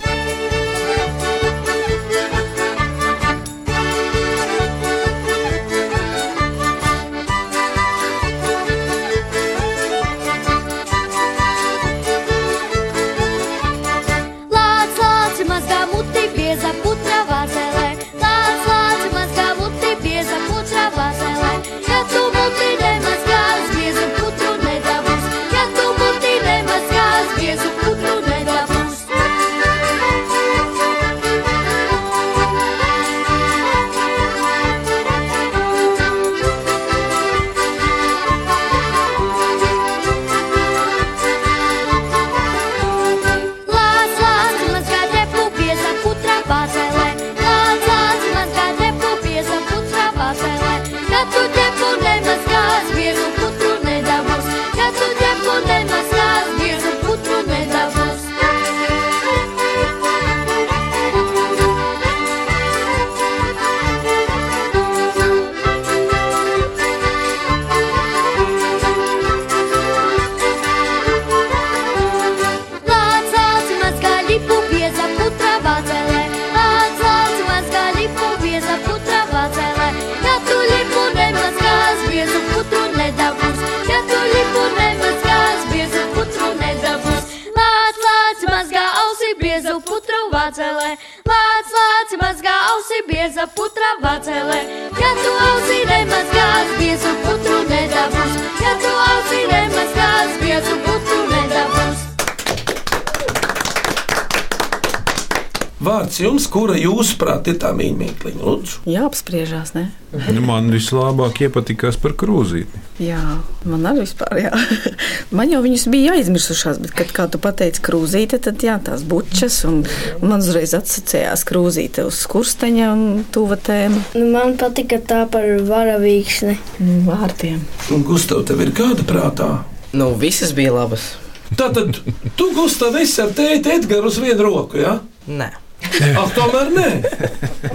Kura 106.53 106.75
jūsuprāt 106.77 107.47
ir 107.49 107.57
tā 107.61 107.71
mīmīkliņa, 107.75 108.39
lūdzu? 108.45 108.83
Jāapspriežās, 108.89 109.73
ne? 109.73 109.87
Nu, 110.13 110.43
man 110.45 110.69
vislabāk 110.69 111.39
iepatikās 111.47 111.97
par 112.01 112.13
krūzīti. 112.19 112.81
Jā, 113.01 113.21
man 113.65 113.87
arī 113.89 114.03
vispār, 114.03 114.37
jā. 114.43 114.51
Man 115.33 115.49
jau 115.49 115.63
viņas 115.63 115.87
bija 115.89 116.13
aizmirsušās, 116.13 116.77
bet, 116.83 116.91
kad, 116.93 117.09
kā 117.15 117.23
tu 117.33 117.39
pateici, 117.41 117.81
krūzīte, 117.81 118.37
tad 118.45 118.61
jā, 118.61 118.75
tās 118.85 119.01
bučas, 119.09 119.63
un, 119.65 119.79
un 120.19 120.29
man 120.29 120.43
uzreiz 120.43 120.75
atsacējās 120.77 121.41
krūzīte 121.49 122.05
uz 122.05 122.19
skursteņa 122.27 122.91
un 122.93 123.23
tuva 123.33 123.57
tēma. 123.57 124.03
Nu, 124.13 124.27
man 124.35 124.53
patika 124.61 125.01
tā 125.01 125.23
par 125.33 125.47
varavīksni. 125.65 126.59
Vārtiem. 127.07 127.65
Un 127.95 128.05
Gustav, 128.05 128.45
tev 128.45 128.61
ir 128.61 128.75
kāda 128.77 129.07
prātā? 129.09 129.49
Nu, 129.97 130.11
visas 130.21 130.53
bija 130.53 130.75
labas. 130.77 131.15
Tātad, 131.57 131.97
tu, 132.37 132.53
Gustav, 132.53 132.93
esi 133.01 133.21
ar 133.25 133.33
tēti 133.33 133.73
Edgars 133.79 134.13
uz 134.13 134.21
vienu 134.21 134.45
roku, 134.45 134.77
jā? 134.81 134.99
Ja? 134.99 135.33
Nē. 135.41 135.49
Ah, 136.19 136.29
tomēr 136.33 136.69
nē. 136.73 136.87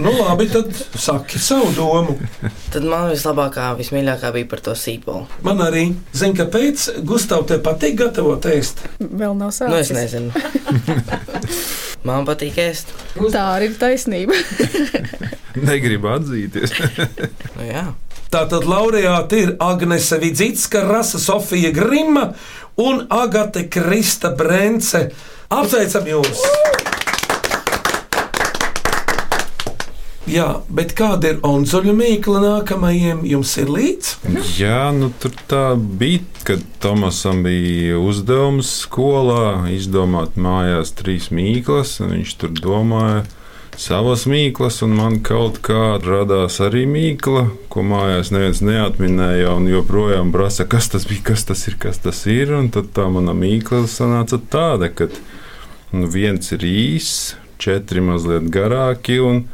Nu, 0.01 0.11
labi, 0.19 0.45
tad 0.51 0.73
saki 0.99 1.39
savu 1.41 1.69
domu. 1.75 2.15
Tad 2.73 2.85
man 2.87 3.07
vislabākā, 3.11 3.69
vismīļākā 3.79 4.31
bija 4.35 4.49
par 4.51 4.61
to 4.65 4.75
sīpolu. 4.77 5.25
Man 5.45 5.63
arī, 5.63 5.85
zini, 6.15 6.35
kāpēc 6.37 6.85
Gustav 7.07 7.45
te 7.49 7.59
patīk 7.63 7.97
gatavot 8.03 8.45
ēst? 8.51 8.83
Vēl 8.99 9.37
nav 9.39 9.53
sācis. 9.55 9.71
Nu, 9.71 9.79
es 9.79 9.93
nezinu. 9.95 10.29
Man 12.07 12.27
patīk 12.27 12.59
ēst. 12.63 12.93
Tā 13.33 13.41
arī 13.57 13.71
ir 13.71 13.79
taisnība. 13.79 14.37
Negribu 15.69 16.13
atzīties. 16.13 16.75
nu, 17.57 17.65
jā. 17.67 17.89
Tātad 18.29 18.67
laureāti 18.69 19.41
ir 19.47 19.55
Agnese 19.65 20.19
Vidzicka, 20.21 20.83
Rasa 20.87 21.19
Sofija 21.19 21.73
Grima 21.75 22.29
un 22.79 23.01
Agate 23.09 23.65
Krista 23.73 24.31
Brence. 24.37 25.07
Apsveicam 25.49 26.05
jūs! 26.13 26.45
Jā, 30.29 30.47
bet 30.69 30.91
kāda 30.97 31.33
ir 31.33 31.39
onzuļu 31.45 31.93
mīkla 31.97 32.41
nākamajiem? 32.43 33.23
Jums 33.25 33.55
ir 33.57 33.71
līdzi? 33.73 34.35
Jā, 34.59 34.91
nu 34.93 35.09
tur 35.21 35.33
tā 35.49 35.63
bija, 35.73 36.21
kad 36.45 36.61
Tomasam 36.83 37.41
bija 37.45 37.97
uzdevums 37.97 38.69
skolā 38.83 39.71
izdomāt 39.73 40.37
mājās 40.37 40.93
trīs 40.99 41.31
mīklas, 41.33 41.97
un 42.03 42.13
viņš 42.19 42.35
tur 42.43 42.53
domāja 42.61 43.23
savas 43.79 44.25
mīklas, 44.29 44.81
un 44.85 44.93
man 44.99 45.17
kaut 45.25 45.61
kā 45.65 45.97
radās 46.03 46.59
arī 46.61 46.83
mīkla, 46.89 47.45
ko 47.71 47.83
mājās 47.87 48.29
neviens 48.35 48.61
neatminēja, 48.65 49.53
un 49.55 49.69
joprojām 49.71 50.33
prasa, 50.35 50.67
kas 50.69 50.91
tas 50.93 51.07
bija, 51.09 51.29
kas 51.31 51.47
tas 51.49 51.65
ir, 51.71 51.79
kas 51.81 52.01
tas 52.03 52.25
ir, 52.29 52.51
un 52.57 52.69
tad 52.75 52.91
tā 52.93 53.07
mana 53.09 53.33
mīkla 53.33 53.85
sanāca 53.89 54.37
tāda, 54.51 54.91
ka 54.93 55.09
nu, 55.95 56.09
viens 56.11 56.51
ir 56.53 56.65
īss, 56.69 57.33
četri 57.59 58.03
mazliet 58.03 58.51
garāki, 58.53 59.17
un 59.23 59.47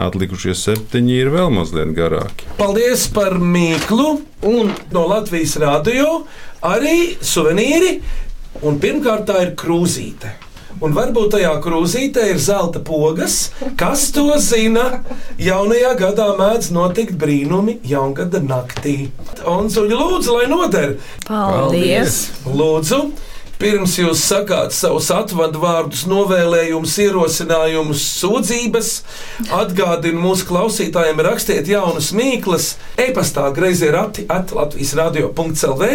Atlikušie 0.00 0.54
septiņi 0.56 1.18
ir 1.20 1.28
vēl 1.34 1.50
mazliet 1.52 1.90
garāki. 1.96 2.46
Paldies 2.56 3.04
par 3.12 3.36
mīklu 3.36 4.22
un 4.48 4.70
no 4.94 5.02
Latvijas 5.10 5.58
radio 5.60 6.22
arī 6.64 7.18
suvenīri. 7.20 7.98
Un 8.62 8.78
pirmkārt, 8.80 9.26
tā 9.28 9.42
ir 9.44 9.52
krūzīte. 9.58 10.30
Un 10.82 10.94
varbūt 10.96 11.34
tajā 11.34 11.52
krūzītē 11.62 12.24
ir 12.32 12.40
zelta 12.40 12.80
pogas. 12.84 13.50
Kas 13.78 14.06
to 14.14 14.24
zina? 14.40 15.02
Jaunajā 15.40 15.92
gadā 16.00 16.30
mēdz 16.38 16.70
notikt 16.74 17.18
brīnumi 17.20 17.78
jaungada 17.86 18.40
naktī. 18.42 19.10
Un 19.48 19.68
zuļi 19.72 19.98
lūdzu, 19.98 20.38
lai 20.38 20.48
noder. 20.50 20.96
Paldies! 21.28 22.24
Lūdzu! 22.48 23.02
Pirms 23.62 23.92
jūs 23.94 24.18
sakāt 24.26 24.72
savus 24.74 25.06
atvadu 25.14 25.60
vārdus, 25.62 26.00
novēlējumus, 26.10 26.96
ierosinājumus, 27.04 28.00
sūdzības, 28.18 28.88
atgādinu 29.54 30.18
mūsu 30.18 30.48
klausītājiem, 30.48 31.20
rakstiet 31.22 31.70
jaunas 31.70 32.08
mīklas, 32.18 32.72
e-pastā 32.98 33.44
grazē 33.54 33.92
rati 33.94 34.26
at 34.26 34.50
Latvijas 34.50 34.96
radio.clv 34.98 35.90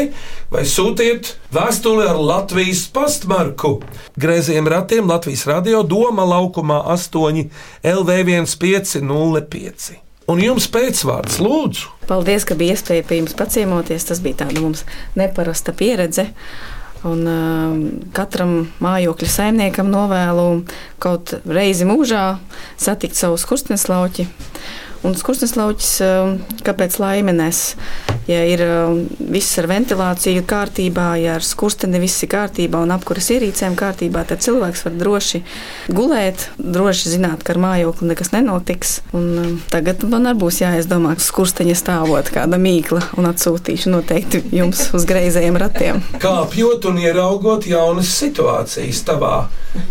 vai 0.53 0.63
sūtiet 0.63 1.33
vēstuli 1.51 2.07
ar 2.07 2.15
Latvijas 2.15 2.87
pastmarku. 2.95 3.83
Grazējiem 4.15 4.71
ratiem 4.71 5.03
Latvijas 5.11 5.43
radio 5.51 5.83
Doma 5.83 6.23
laukumā 6.23 6.87
8 6.95 7.51
LV1505. 7.83 9.99
Un 10.31 10.39
jums 10.43 10.67
pēcvārds, 10.71 11.39
lūdzu! 11.43 11.91
Paldies, 12.07 12.47
ka 12.47 12.55
bija 12.55 12.79
iespēja 12.79 13.03
pie 13.03 13.19
jums 13.19 13.35
paciemoties. 13.35 14.07
Tas 14.07 14.23
bija 14.23 14.45
tāda 14.45 14.63
mums 14.63 14.87
neparasta 15.19 15.75
pieredze. 15.75 16.31
Un, 17.05 17.27
uh, 17.29 17.75
katram 18.15 18.71
mājokļa 18.81 19.29
saimniekam 19.29 19.91
novēlu 19.93 20.47
kaut 21.03 21.35
reizi 21.45 21.85
mūžā 21.85 22.23
satikt 22.81 23.19
savu 23.19 23.37
skursteneslauķi. 23.37 24.25
Un 25.05 25.13
skursteneslauķis, 25.17 25.89
uh, 26.01 26.31
kāpēc 26.65 26.97
laimenes? 27.01 27.75
Ja 28.27 28.41
ir 28.43 28.61
uh, 28.65 28.97
viss 29.31 29.55
ar 29.61 29.69
ventilāciju 29.69 30.43
kārtībā, 30.47 31.09
ja 31.21 31.37
ar 31.37 31.45
skursteni 31.45 32.01
viss 32.01 32.25
ir 32.25 32.31
kārtībā 32.33 32.81
un 32.83 32.91
apkuras 32.95 33.29
ierīcēm 33.35 33.77
kārtībā, 33.79 34.25
tad 34.27 34.41
cilvēks 34.43 34.83
var 34.87 34.97
droši 34.99 35.43
gulēt, 35.93 36.49
droši 36.57 37.13
zināt, 37.13 37.45
ka 37.45 37.53
ar 37.55 37.61
mājokli 37.63 38.09
nekas 38.11 38.33
nenotiks. 38.33 38.97
Un, 39.15 39.29
uh, 39.43 39.53
tagad 39.71 40.03
man 40.09 40.27
arī 40.31 40.41
būs 40.43 40.61
jāizdomā, 40.63 41.15
ka 41.19 41.27
skursteņa 41.27 41.77
stāvot 41.77 42.33
kāda 42.33 42.59
mīkla 42.61 43.03
un 43.19 43.29
atsūtīšu 43.31 43.93
noteikti 43.93 44.43
jums 44.57 44.89
uz 44.97 45.07
greizējiem 45.07 45.61
ratiem. 45.61 46.03
Kāpjot 46.23 46.89
un 46.91 46.99
ieraugot 47.05 47.69
jaunas 47.69 48.11
situācijas 48.17 49.05
tavā 49.07 49.35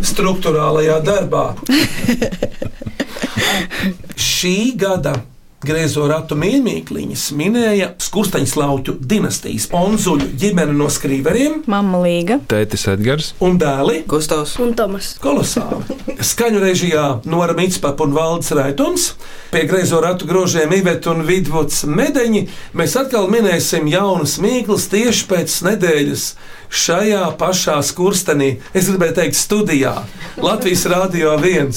struktūrālajā 0.04 1.00
darbā. 1.07 1.48
Šī 4.33 4.59
gada 4.81 5.17
Griezo 5.64 6.05
ratu 6.05 6.37
mīmīkliņas 6.37 7.23
minēja 7.33 7.87
Skursteņslauķu 8.05 8.99
dinastijas 9.09 9.71
onzuļu 9.75 10.29
ģimene 10.39 10.75
no 10.77 10.87
skrīveriem, 10.93 11.62
Mama 11.73 12.03
Līga, 12.05 12.37
Tētis 12.51 12.85
Edgars 12.93 13.31
un 13.43 13.57
dēli 13.59 14.03
Gustavs 14.07 14.53
un 14.61 14.75
Tomas. 14.77 15.14
Kolosāli. 15.23 15.97
Skaņu 16.21 16.61
režijā 16.61 17.07
Nora 17.25 17.57
Mitspapa 17.57 18.05
un 18.05 18.12
Valdis 18.14 18.53
Raitums, 18.55 19.09
pie 19.51 19.64
griezo 19.71 20.03
ratu 20.05 20.29
grožiem 20.29 20.77
Iveta 20.77 21.14
un 21.17 21.25
Vidvuds 21.27 21.87
Medeņi. 21.89 22.47
Mēs 22.77 23.01
atkal 23.01 23.27
minēsim 23.33 23.89
jaunas 23.91 24.37
mīklas 24.45 24.91
tieši 24.93 25.27
pēc 25.33 25.61
nedēļas 25.71 26.27
šajā 26.69 27.31
pašā 27.41 27.81
skurstenī, 27.81 28.59
es 28.77 28.93
gribēju 28.93 29.23
teikt, 29.23 29.41
studijā 29.41 30.03
Latvijas 30.37 30.85
Rādio 30.93 31.39
1. 31.41 31.73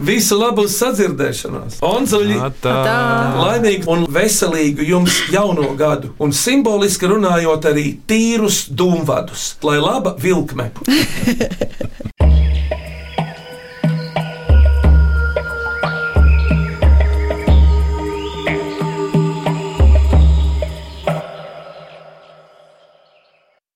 Visu 0.00 0.38
labu 0.40 0.64
sadzirdēšanos! 0.70 1.80
Onzuļi! 1.84 2.38
Laimīgu 2.64 3.90
un 3.92 4.06
veselīgu 4.08 4.86
jums 4.88 5.18
jauno 5.32 5.74
gadu! 5.76 6.14
Un 6.24 6.32
simboliski 6.32 7.10
runājot 7.10 7.68
arī 7.68 7.86
tīrus 8.08 8.62
dūmvadus, 8.72 9.54
lai 9.66 9.76
laba 9.82 10.16
vilkme! 10.20 10.70